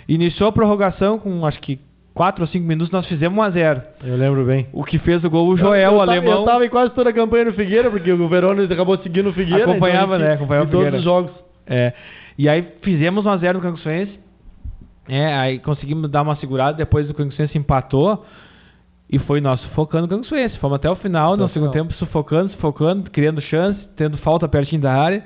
[0.09, 1.79] Iniciou a prorrogação com acho que
[2.15, 3.83] 4 ou 5 minutos, nós fizemos 1 a 0.
[4.05, 4.67] Eu lembro bem.
[4.73, 6.33] O que fez o gol o Joel, eu, o eu tava- alemão.
[6.41, 9.33] Eu tava em quase toda a campanha no Figueira, porque o Verona acabou seguindo o
[9.33, 9.65] Figueira.
[9.71, 10.35] Acompanhava, então, né?
[10.35, 10.99] Acompanhava em o todos Figueira.
[10.99, 11.31] os jogos.
[11.67, 11.93] É.
[12.37, 14.19] E aí fizemos 1 a 0 no Canguçuense.
[15.09, 18.25] É, aí conseguimos dar uma segurada, depois o Canguçuense empatou
[19.11, 20.59] e foi nós sufocando o Canguçuense.
[20.59, 24.83] Fomos até o final, Até no segundo tempo sufocando, sufocando, criando chance, tendo falta pertinho
[24.83, 25.25] da área.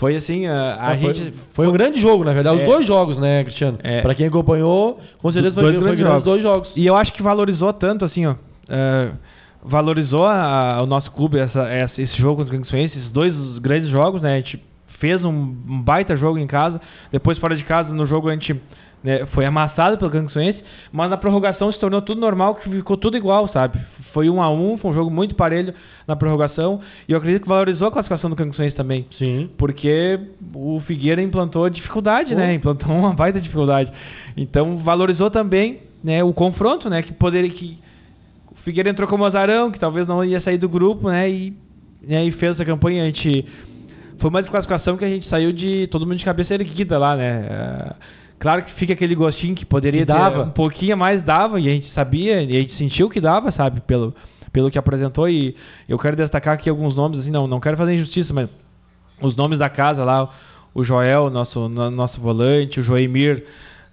[0.00, 1.34] Foi assim, a, a foi, gente...
[1.54, 2.56] foi um grande jogo, na verdade.
[2.56, 2.66] Os É.
[2.66, 3.78] dois jogos, né, Cristiano?
[3.82, 4.00] É.
[4.00, 6.24] Pra quem acompanhou, com certeza foi, Dois foi grandes jogos.
[6.24, 6.72] dois jogos.
[6.74, 8.34] E eu acho que valorizou tanto, assim, ó.
[8.68, 9.10] é,
[9.62, 13.90] valorizou a- o nosso clube, essa, essa- esse jogo contra o Canguçuense, esses dois grandes
[13.90, 14.34] jogos, né?
[14.34, 14.62] A gente
[14.98, 16.80] fez um, um baita jogo em casa.
[17.12, 18.58] Depois, fora de casa, no jogo a gente
[19.02, 20.62] né, foi amassado pelo Canguçuense.
[20.92, 23.78] Mas na prorrogação se tornou tudo normal, que ficou tudo igual, sabe?
[24.12, 25.72] Foi um a um, foi um jogo muito parelho
[26.10, 26.80] na prorrogação.
[27.08, 29.06] E eu acredito que valorizou a classificação do Canguçuense também.
[29.16, 29.48] Sim.
[29.56, 30.18] Porque
[30.54, 32.36] o Figueira implantou dificuldade, Pô.
[32.36, 32.54] né?
[32.54, 33.90] Implantou uma baita dificuldade.
[34.36, 37.02] Então valorizou também né, o confronto, né?
[37.02, 37.78] Que poderia que
[38.50, 41.30] o Figueira entrou como azarão, que talvez não ia sair do grupo, né?
[41.30, 41.56] E,
[42.02, 43.04] né, e fez essa campanha.
[43.04, 43.46] A gente
[44.18, 47.46] foi uma desclassificação que a gente saiu de todo mundo de cabeça erguida lá, né?
[47.48, 47.92] É,
[48.38, 50.42] claro que fica aquele gostinho que poderia dava.
[50.42, 53.52] ter um pouquinho mais dava e a gente sabia e a gente sentiu que dava,
[53.52, 53.80] sabe?
[53.80, 54.14] Pelo
[54.52, 55.54] pelo que apresentou e
[55.88, 58.48] eu quero destacar aqui alguns nomes assim, não não quero fazer injustiça, mas
[59.22, 60.28] os nomes da casa lá,
[60.74, 63.44] o Joel, nosso, no- nosso volante, o Joemir,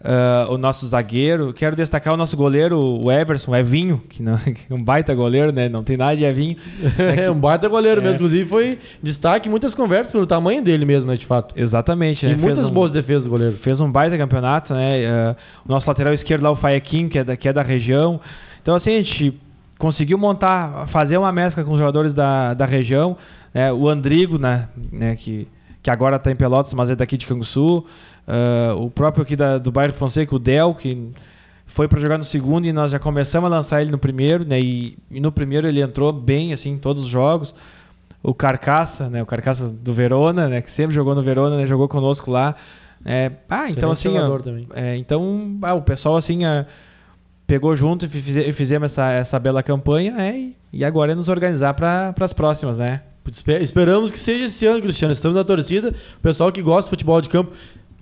[0.03, 1.51] ah, o nosso zagueiro.
[1.53, 5.13] Quero destacar o nosso goleiro, o Everson, o Evinho, que, não, que é um baita
[5.13, 5.67] goleiro, né?
[5.67, 6.55] Não tem nada de Evinho.
[7.19, 8.03] É um baita goleiro É.
[8.03, 8.15] mesmo.
[8.17, 11.53] Inclusive foi destaque em muitas conversas pelo tamanho dele mesmo, né, de fato.
[11.59, 12.35] Exatamente, E né?
[12.35, 13.57] muitas um- boas defesas do goleiro.
[13.57, 15.05] fez um baita campeonato, né?
[15.07, 15.35] Ah,
[15.65, 18.21] o nosso lateral esquerdo lá, o Faequim, que é da, que é da região.
[18.61, 19.33] Então, assim, a gente
[19.77, 23.17] conseguiu montar, fazer uma mescla com os jogadores da, da região.
[23.53, 23.71] né?
[23.71, 24.67] O Andrigo, né?
[24.91, 25.47] né, que,
[25.83, 27.85] que agora está em Pelotas, mas é daqui de Canguçu.
[28.27, 31.11] Ah, o próprio aqui da- do bairro Fonseca, o Del, que
[31.75, 34.59] foi para jogar no segundo e nós já começamos a lançar ele no primeiro, né?
[34.59, 37.53] E, e no primeiro ele entrou bem, assim, em todos os jogos.
[38.23, 39.21] O Carcaça, né?
[39.21, 40.61] O Carcaça do Verona, né?
[40.61, 41.67] Que sempre jogou no Verona, né?
[41.67, 42.55] Jogou conosco lá.
[43.05, 46.65] É, ah, então Excelente assim, ó, é, então ah, o pessoal assim ah,
[47.47, 51.27] pegou junto e fize- fizemos essa, essa bela campanha, é, e, e agora é nos
[51.29, 53.01] organizar para as próximas, né?
[53.35, 55.13] Espe- Esperamos que seja esse ano, Cristiano.
[55.13, 55.93] Estamos na torcida.
[56.17, 57.51] O pessoal que gosta de futebol de campo,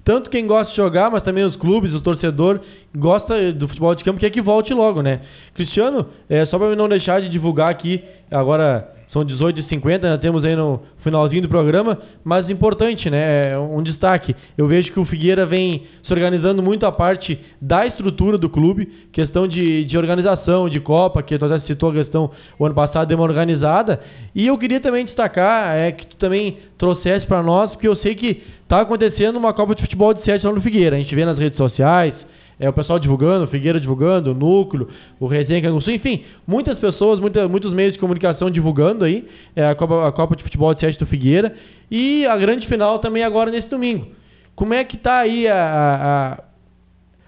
[0.03, 2.59] tanto quem gosta de jogar, mas também os clubes, o torcedor,
[2.95, 5.21] gosta do futebol de campo, quer que volte logo, né?
[5.53, 10.57] Cristiano, é, só para não deixar de divulgar aqui, agora são 18h50, né, temos aí
[10.57, 13.51] no finalzinho do programa, mas importante, né?
[13.51, 14.35] é Um destaque.
[14.57, 18.91] Eu vejo que o Figueira vem se organizando muito a parte da estrutura do clube,
[19.13, 23.17] questão de, de organização, de Copa, que tu citou a questão o ano passado deu
[23.17, 24.01] uma organizada.
[24.35, 28.15] E eu queria também destacar é, que tu também trouxesse para nós, porque eu sei
[28.15, 30.97] que tá acontecendo uma Copa de Futebol de 7 lá no Figueira.
[30.97, 32.13] A gente vê nas redes sociais,
[32.59, 34.87] é, o pessoal divulgando, o Figueira divulgando, o Núcleo,
[35.19, 39.75] o Resenha Canguçu, enfim, muitas pessoas, muita, muitos meios de comunicação divulgando aí é, a,
[39.75, 41.55] Copa, a Copa de Futebol de 7 do Figueira.
[41.89, 44.07] E a grande final também agora nesse domingo.
[44.55, 46.39] Como é que tá aí a,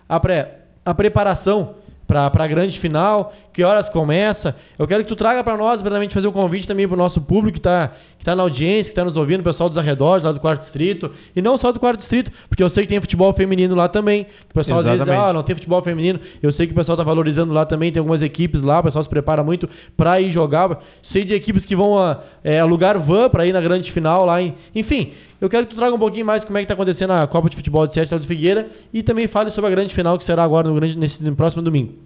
[0.09, 1.75] a, a, pré, a preparação
[2.07, 3.34] para a grande final?
[3.57, 4.55] Que horas começa?
[4.77, 7.19] Eu quero que tu traga para nós, primeiramente, fazer um convite também para o nosso
[7.19, 10.23] público que está que tá na audiência, que está nos ouvindo, o pessoal dos arredores,
[10.23, 11.11] lá do quarto distrito.
[11.35, 14.27] E não só do quarto distrito, porque eu sei que tem futebol feminino lá também.
[14.51, 15.29] O pessoal às vezes, Exatamente.
[15.29, 16.19] ah, não tem futebol feminino.
[16.39, 19.03] Eu sei que o pessoal está valorizando lá também, tem algumas equipes lá, o pessoal
[19.03, 20.79] se prepara muito para ir jogar.
[21.11, 21.95] Sei de equipes que vão
[22.43, 24.39] é, alugar van para ir na grande final lá.
[24.39, 24.53] Em...
[24.75, 27.25] Enfim, eu quero que tu traga um pouquinho mais como é que está acontecendo a
[27.25, 30.27] Copa de Futebol de Sete do Figueira e também fale sobre a grande final que
[30.27, 32.05] será agora no, grande, nesse, no próximo domingo.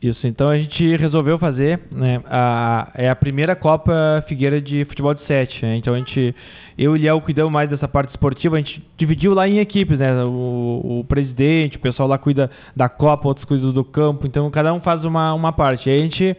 [0.00, 5.12] Isso, então a gente resolveu fazer, né, a, é a primeira Copa Figueira de Futebol
[5.12, 6.36] de 7, né, então a gente,
[6.78, 9.98] eu e o Léo cuidamos mais dessa parte esportiva, a gente dividiu lá em equipes,
[9.98, 14.48] né, o, o presidente, o pessoal lá cuida da Copa, outros cuidam do campo, então
[14.52, 16.36] cada um faz uma, uma parte, a gente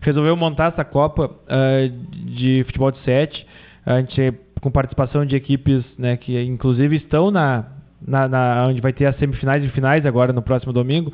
[0.00, 3.46] resolveu montar essa Copa ah, de Futebol de 7,
[3.84, 4.32] a gente
[4.62, 7.66] com participação de equipes, né, que inclusive estão na,
[8.00, 11.12] na, na onde vai ter as semifinais e finais agora no próximo domingo,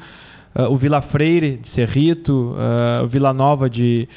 [0.55, 4.09] ah, o Vila Freire de Cerrito, ah, o Vila Nova de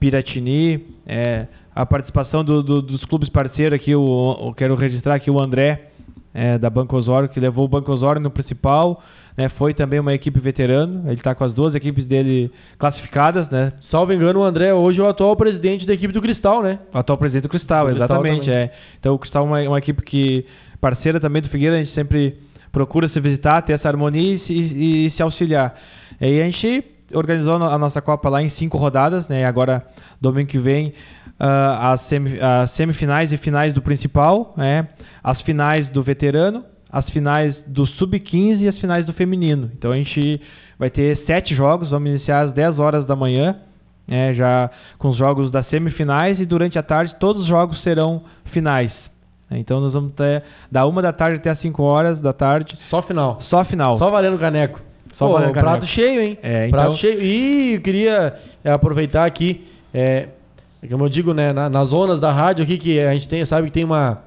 [0.00, 5.30] Piratini, é, a participação do- do- dos clubes parceiros aqui, o, eu quero registrar aqui
[5.30, 5.90] o André
[6.32, 9.02] é, da Banco Osório, que levou o Banco Osório no principal,
[9.36, 13.72] né, foi também uma equipe veterano, ele está com as duas equipes dele classificadas, né,
[13.90, 16.78] Salvo engano, o André hoje é o atual presidente da equipe do Cristal, né?
[16.92, 18.40] o atual presidente do Cristal, Do Cristal exatamente.
[18.46, 18.54] também.
[18.54, 18.72] É.
[19.00, 20.44] Então o Cristal é uma, uma equipe que
[20.80, 22.36] parceira também do Figueira, a gente sempre
[22.74, 25.74] procura se visitar, ter essa harmonia e, se- e- e se auxiliar.
[26.20, 29.44] E a gente organizou a nossa Copa lá em cinco rodadas, né?
[29.46, 29.82] Agora,
[30.20, 30.92] domingo que vem,
[31.38, 34.88] ah, as, semi- as semifinais e finais do principal, né?
[35.22, 39.70] as finais do veterano, as finais do sub-15 e as finais do feminino.
[39.76, 40.40] Então a gente
[40.78, 43.56] vai ter sete jogos, vamos iniciar às 10 horas da manhã,
[44.06, 48.24] né, já com os jogos das semifinais e durante a tarde todos os jogos serão
[48.52, 48.92] finais.
[49.58, 53.02] Então nós vamos ter da uma da tarde até as 5 horas da tarde, Só
[53.02, 53.40] final.
[53.48, 53.98] só final.
[53.98, 54.80] Só valendo caneco.
[55.18, 55.86] Só Pô, valendo prato caneco.
[55.86, 56.38] cheio, hein?
[56.42, 57.22] É, prato então- cheio.
[57.22, 58.34] E eu queria
[58.64, 60.28] é, aproveitar aqui, é,
[60.90, 63.68] como eu digo, né, na- nas zonas da rádio aqui, que a gente tem, sabe
[63.68, 64.22] que tem uma,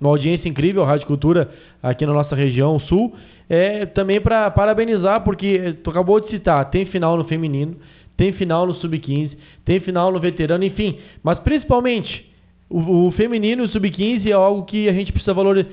[0.00, 1.48] uma audiência incrível, Rádio Cultura,
[1.82, 3.14] aqui na nossa região sul.
[3.48, 7.76] É, também para parabenizar, porque tu acabou de citar, tem final no feminino,
[8.16, 10.98] tem final no sub-15, tem final no veterano, enfim.
[11.22, 12.28] Mas principalmente,
[12.68, 15.68] o, o feminino e o sub-15 é algo que a gente precisa valorizar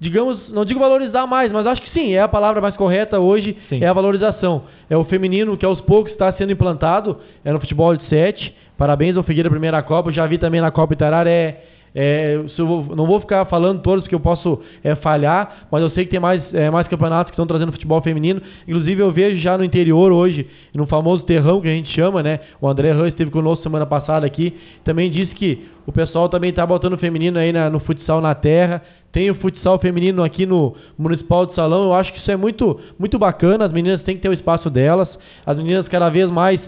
[0.00, 3.56] digamos, não digo valorizar mais, mas acho que sim, é a palavra mais correta hoje,
[3.68, 3.82] Sim.
[3.82, 4.62] é a valorização.
[4.88, 8.54] É o feminino que aos poucos está sendo implantado, é no futebol de 7.
[8.76, 11.64] Parabéns ao Figueira primeira Copa, já vi também na Copa Itararé.
[11.94, 16.04] É, eu não vou ficar falando todos que eu posso é, falhar, mas eu sei
[16.04, 18.40] que tem mais, é, mais campeonatos que estão trazendo futebol feminino.
[18.66, 22.40] Inclusive eu vejo já no interior hoje, no famoso terrão que a gente chama, né?
[22.60, 26.66] O André Ramos esteve conosco semana passada aqui, também disse que o pessoal também está
[26.66, 28.82] botando feminino aí na- no futsal na terra.
[29.10, 31.84] Tem o futsal feminino aqui no Municipal de Salão.
[31.84, 33.64] Eu acho que isso é muito, muito bacana.
[33.64, 35.08] As meninas têm que ter o espaço delas.
[35.46, 36.60] As meninas cada vez mais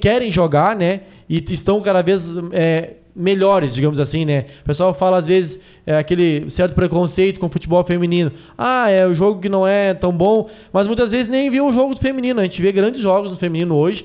[0.00, 1.02] querem jogar, né?
[1.28, 4.44] E estão cada vez é, melhores, digamos assim, né?
[4.62, 5.50] O pessoal fala às vezes
[5.86, 8.30] é, aquele certo preconceito com o futebol feminino.
[8.58, 11.72] Ah, é o jogo que não é tão bom, mas muitas vezes nem viu o
[11.72, 12.40] jogo do feminino.
[12.40, 14.04] A gente vê grandes jogos do feminino hoje.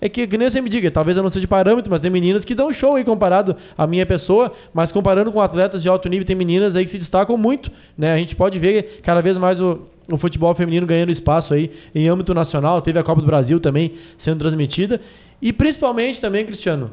[0.00, 2.10] É que, que nem eu sempre digo, talvez eu não seja de parâmetro, mas tem
[2.10, 6.08] meninas que dão show aí comparado à minha pessoa, mas comparando com atletas de alto
[6.08, 8.12] nível, tem meninas aí que se destacam muito, né?
[8.12, 12.08] A gente pode ver cada vez mais o, o futebol feminino ganhando espaço aí em
[12.08, 13.92] âmbito nacional, teve a Copa do Brasil também
[14.24, 15.00] sendo transmitida,
[15.40, 16.90] e principalmente também, Cristiano,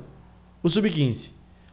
[0.63, 1.17] o Sub-15.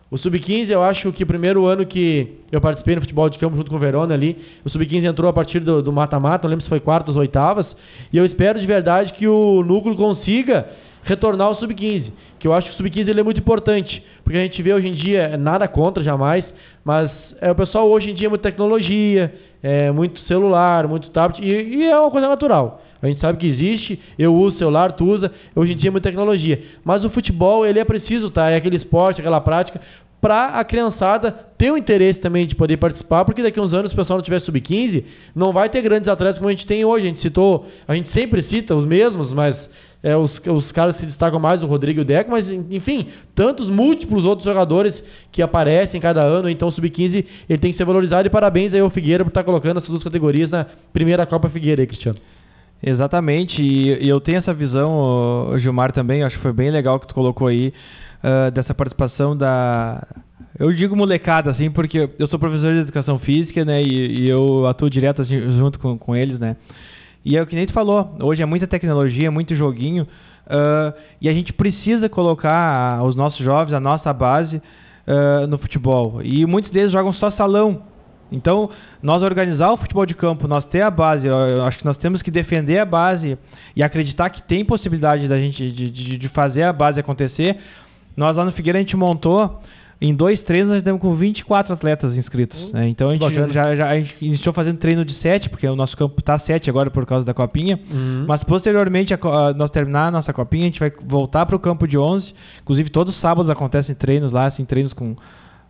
[0.08, 3.56] O Sub-15, eu acho que o primeiro ano que eu participei no futebol de campo
[3.56, 6.68] junto com o Verona ali, o Sub-15 entrou a partir do mata-mata, não lembro se
[6.68, 7.66] foi quartas ou oitavas,
[8.12, 10.68] e eu espero de verdade que o núcleo consiga
[11.02, 14.42] retornar ao Sub-15, que eu acho que o Sub-15 ele é muito importante, porque a
[14.42, 16.44] gente vê hoje em dia, nada contra jamais,
[16.84, 17.10] mas
[17.40, 21.78] é, o pessoal hoje em dia é muita tecnologia, é muito celular, muito tablet, e,
[21.78, 22.80] e é uma coisa natural.
[23.06, 26.08] A gente sabe que existe, eu uso celular, tu usa, hoje em dia é muita
[26.08, 26.60] tecnologia.
[26.84, 28.50] Mas o futebol, ele é preciso, tá?
[28.50, 29.80] É aquele esporte, aquela prática,
[30.20, 33.92] para a criançada ter o interesse também de poder participar, porque daqui a uns anos,
[33.92, 35.04] se o pessoal não tiver sub-15,
[35.34, 37.06] não vai ter grandes atletas como a gente tem hoje.
[37.06, 39.56] A gente citou, a gente sempre cita os mesmos, mas
[40.02, 43.68] é, os, os caras se destacam mais, o Rodrigo e o Deco, mas enfim, tantos
[43.68, 44.94] múltiplos outros jogadores
[45.32, 48.80] que aparecem cada ano, então o Sub-15 ele tem que ser valorizado e parabéns aí
[48.80, 52.18] ao Figueira por estar colocando essas duas categorias na primeira Copa Figueira aí, Cristiano.
[52.82, 57.14] Exatamente, e, eu tenho essa visão, Gilmar, também, acho que foi bem legal que tu
[57.14, 57.72] colocou aí,
[58.22, 60.06] ah, dessa participação da...
[60.58, 64.66] Eu digo molecada, assim, porque eu sou professor de educação física, né, e, e eu
[64.66, 66.56] atuo direto assim, junto com, com eles, né.
[67.24, 70.06] E é o que nem tu falou, hoje é muita tecnologia, muito joguinho,
[70.46, 74.62] ah, e a gente precisa colocar os nossos jovens, a nossa base
[75.06, 76.20] ah, no futebol.
[76.22, 77.82] E muitos deles jogam só salão,
[78.32, 78.70] então,
[79.02, 81.26] nós organizar o futebol de campo, nós ter a base,
[81.66, 83.38] acho que nós temos que defender a base
[83.74, 87.56] e acreditar que tem possibilidade da gente de, de, de fazer a base acontecer.
[88.16, 89.60] Nós lá no Figueira a gente montou
[89.98, 92.70] em dois treinos nós estamos com 24 atletas inscritos.
[92.72, 92.86] né?
[92.88, 93.52] Então a gente bacana.
[93.52, 96.68] já, já a gente iniciou fazendo treino de 7, porque o nosso campo está 7
[96.68, 97.78] agora por causa da copinha.
[98.26, 101.58] Mas posteriormente, a a- nós terminar a nossa copinha, a gente vai voltar para o
[101.58, 102.26] campo de 11.
[102.62, 105.16] Inclusive, todos os sábados acontecem treinos lá, assim, treinos com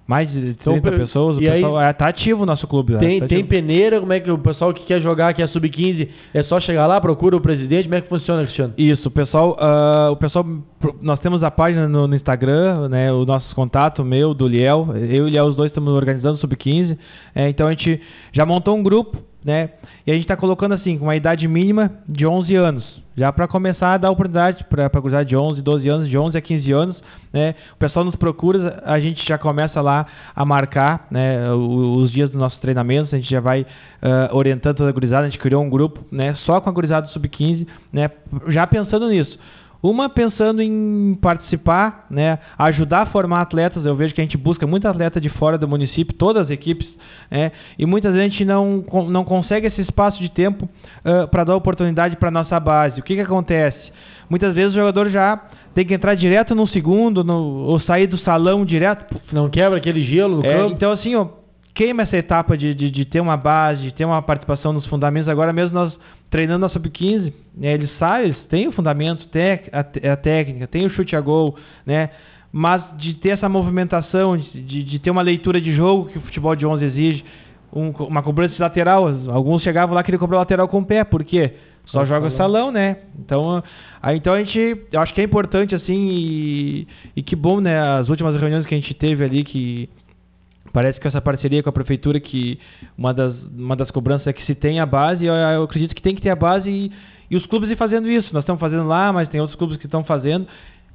[0.07, 1.37] mais de 30 Então, pessoas.
[1.37, 2.93] O e aí- pessoal, é, tá ativo o nosso clube.
[2.93, 2.99] né?
[3.01, 6.09] Tem, Tá tem peneira, como é que o pessoal que quer jogar, que é sub-15,
[6.33, 8.73] é só chegar lá, procura o presidente, como é que funciona, Cristiano?
[8.79, 10.47] Isso, o pessoal, ah, o pessoal,
[11.03, 15.05] nós temos a página no, no Instagram, né, o nosso contato, meu, do Liel, eu
[15.05, 16.97] e o Liel, os dois estamos organizando o Sub-15,
[17.35, 18.01] é, então a gente
[18.33, 19.71] já montou um grupo, né,
[20.05, 23.47] e a gente está colocando assim, com uma idade mínima de 11 anos, já para
[23.47, 26.73] começar a dar oportunidade para a gurizada de 11, 12 anos, de 11 a 15
[26.73, 26.97] anos,
[27.33, 32.29] né, o pessoal nos procura, a gente já começa lá a marcar, né, os dias
[32.29, 33.65] dos nossos treinamentos, a gente já vai
[34.03, 37.07] ah, orientando toda a gurizada, a gente criou um grupo, né, só com a gurizada
[37.07, 38.11] do Sub-15, né,
[38.49, 39.39] já pensando nisso.
[39.83, 43.85] Uma pensando em participar, né, ajudar a formar atletas.
[43.85, 46.89] Eu vejo que a gente busca muito atleta de fora do município, todas as equipes,
[47.31, 50.68] né, e muitas vezes a gente não, não consegue esse espaço de tempo
[51.31, 53.01] para dar oportunidade para nossa base.
[53.01, 53.93] O que, que acontece?
[54.29, 55.41] Muitas vezes o jogador já
[55.74, 59.14] tem que entrar direto no segundo, no- ou sair do salão direto.
[59.31, 60.72] Não quebra aquele gelo no É, campo?
[60.74, 61.29] então, assim, ó,
[61.74, 65.29] queima essa etapa de, de, de ter uma base, de ter uma participação nos fundamentos.
[65.29, 65.93] Agora mesmo nós
[66.31, 69.27] treinando a sub-15, né, eles sabem, eles têm o fundamento,
[69.72, 72.11] a, técnica, tem o chute a gol, né?
[72.53, 76.22] Mas de ter essa movimentação, de, de, de ter uma leitura de jogo que o
[76.22, 77.24] futebol de 11 exige,
[77.72, 79.09] um uma cobrança de lateral.
[79.29, 81.55] Alguns chegavam lá e queriam cobrar lateral com o pé, por quê?
[81.87, 82.37] Só joga o salão.
[82.39, 82.97] salão, né?
[83.18, 83.62] Então,
[84.03, 87.79] aí, então a gente, eu acho que é importante assim e, e que bom, né?
[87.79, 89.89] As últimas reuniões que a gente teve ali que
[90.77, 92.61] Parece que essa parceria com a prefeitura, que
[92.99, 96.03] uma das, uma das cobranças é que se tem a base, eu, eu acredito que
[96.03, 96.93] tem que ter a base e,
[97.31, 98.29] e os clubes ir fazendo isso.
[98.35, 100.47] Nós estamos fazendo lá, mas tem outros clubes que estão fazendo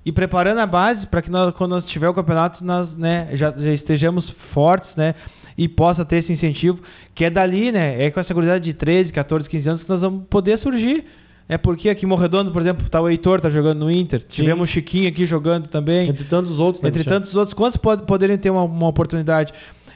[0.06, 3.50] e preparando a base para que nós, quando nós tiver o campeonato nós né, já,
[3.50, 5.16] já estejamos fortes, né?
[5.58, 6.80] E possa ter esse incentivo,
[7.16, 8.06] que é dali, né?
[8.06, 11.06] É com essa quantidade de 13, 14, 15 anos que nós vamos poder surgir.
[11.52, 14.24] É porque aqui em Morredondo, por exemplo, tá o Heitor tá jogando no Inter.
[14.30, 16.08] Tivemos o Chiquinho aqui jogando também.
[16.08, 19.52] Entre tantos outros, né, Entre tantos outros, quantos pod poderiam ter uma, uma oportunidade?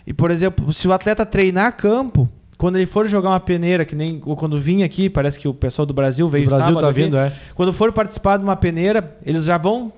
[0.05, 2.27] E, por exemplo, se o atleta treinar campo,
[2.57, 5.53] quando ele for jogar uma peneira, que nem ou quando vinha aqui, parece que o
[5.53, 7.31] pessoal do Brasil veio O Brasil sábado tá vindo, é.
[7.55, 9.93] Quando for participar de uma peneira, eles já vão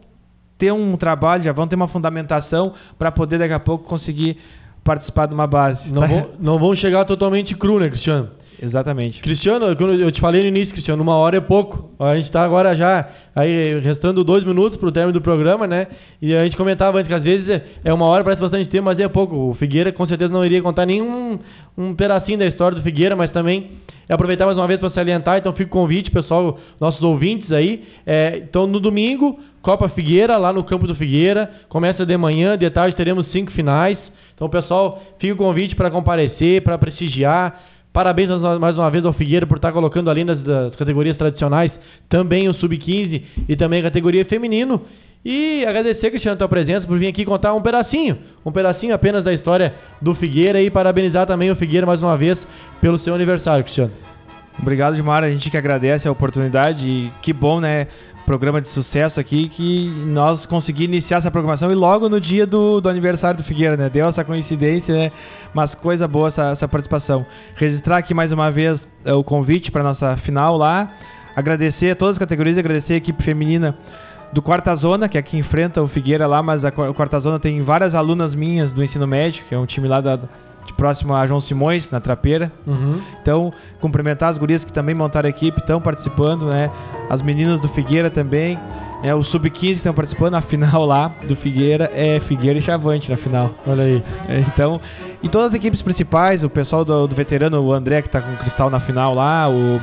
[0.60, 4.38] ter um trabalho, já vão ter uma fundamentação para poder daqui a pouco conseguir
[4.84, 5.90] participar de uma base.
[5.90, 8.30] Não, vão, não vão chegar totalmente cru, né, Cristiano?
[8.62, 9.22] Exatamente.
[9.22, 11.92] Cristiano, eu te falei no início, Cristiano, uma hora é pouco.
[12.00, 15.88] A gente tá agora já aí restando dois minutos pro término do programa, né?
[16.20, 18.86] E a gente comentava antes que às vezes é- é uma hora, parece bastante tempo,
[18.86, 19.36] mas é pouco.
[19.36, 21.38] O Figueira com certeza não iria contar nenhum
[21.78, 23.74] um pedacinho da história do Figueira, mas também
[24.10, 27.84] é aproveitar mais uma vez para salientar, então fica o convite, pessoal, nossos ouvintes aí.
[28.08, 32.68] É, então no domingo, Copa Figueira, lá no campo do Figueira, começa de manhã, de
[32.72, 34.00] tarde teremos cinco finais.
[34.34, 37.60] Então, pessoal, fica o convite para comparecer, para prestigiar.
[37.98, 38.30] Parabéns
[38.60, 41.72] mais- uma vez ao Figueira por estar colocando além das, das categorias tradicionais
[42.08, 44.84] também o Sub-15 e também a categoria feminino.
[45.26, 49.24] E agradecer, Cristiano, a tua presença por vir aqui contar um pedacinho, um pedacinho apenas
[49.24, 52.38] da história do Figueira e parabenizar também o Figueira mais uma vez
[52.80, 53.92] pelo seu aniversário, Cristiano.
[54.62, 55.24] Obrigado, Dimar.
[55.24, 57.88] A gente que agradece a oportunidade e que bom, né?
[58.28, 62.80] Programa de sucesso aqui que nós conseguimos iniciar essa programação e logo no dia do,
[62.80, 63.90] do aniversário do Figueira, né?
[63.90, 65.12] Deu essa coincidência, né?
[65.58, 67.26] Mas coisa boa essa, essa participação.
[67.56, 70.88] Registrar aqui mais uma vez eh, o convite para nossa final lá.
[71.36, 73.76] Agradecer a todas as categorias, agradecer a equipe feminina
[74.32, 77.64] do Quarta Zona, que é que enfrenta o Figueira lá, mas a Quarta Zona tem
[77.64, 81.26] várias alunas minhas do ensino médio, que é um time lá da, de próximo a
[81.26, 82.52] João Simões, na Trapeira.
[83.24, 83.52] Então,
[83.82, 86.70] cumprimentar as gurias que também montaram a equipe, estão participando, né?
[87.10, 88.60] As meninas do Figueira também.
[89.04, 93.10] É, o Sub-15 que estão participando, a final lá do Figueira é Figueira e Chavante
[93.10, 93.52] na final.
[93.66, 94.04] Olha aí.
[94.28, 94.82] É, Então,
[95.22, 98.34] e todas as equipes principais, o pessoal do, do veterano, o André que tá com
[98.34, 99.80] o Cristal na final lá, o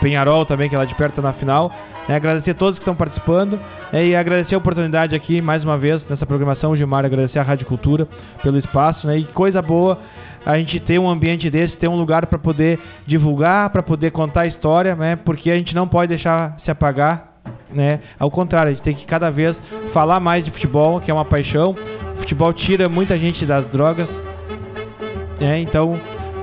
[0.00, 1.72] Penharol também, que é lá de perto tá na final.
[2.08, 2.16] né?
[2.16, 3.58] agradecer a todos que estão participando
[3.92, 4.06] né?
[4.06, 8.06] e agradecer a oportunidade aqui, mais uma vez, nessa programação, Gilmar, agradecer a Rádio Cultura
[8.42, 9.18] pelo espaço, né?
[9.18, 9.98] E coisa boa
[10.46, 14.42] a gente ter um ambiente desse, ter um lugar para poder divulgar, para poder contar
[14.42, 15.16] a história, né?
[15.16, 17.27] Porque a gente não pode deixar se apagar,
[17.72, 18.00] né?
[18.18, 19.56] Ao contrário, a gente tem que cada vez
[19.92, 21.76] falar mais de futebol, que é uma paixão.
[22.16, 24.08] O futebol tira muita gente das drogas,
[25.40, 25.60] né?
[25.60, 25.98] Então,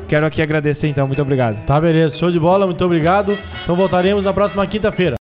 [0.07, 1.65] quero aqui agradecer então, muito obrigado.
[1.65, 2.17] Tá, beleza.
[2.17, 3.37] Show de bola, muito obrigado.
[3.63, 5.13] Então voltaremos na próxima quinta-feira.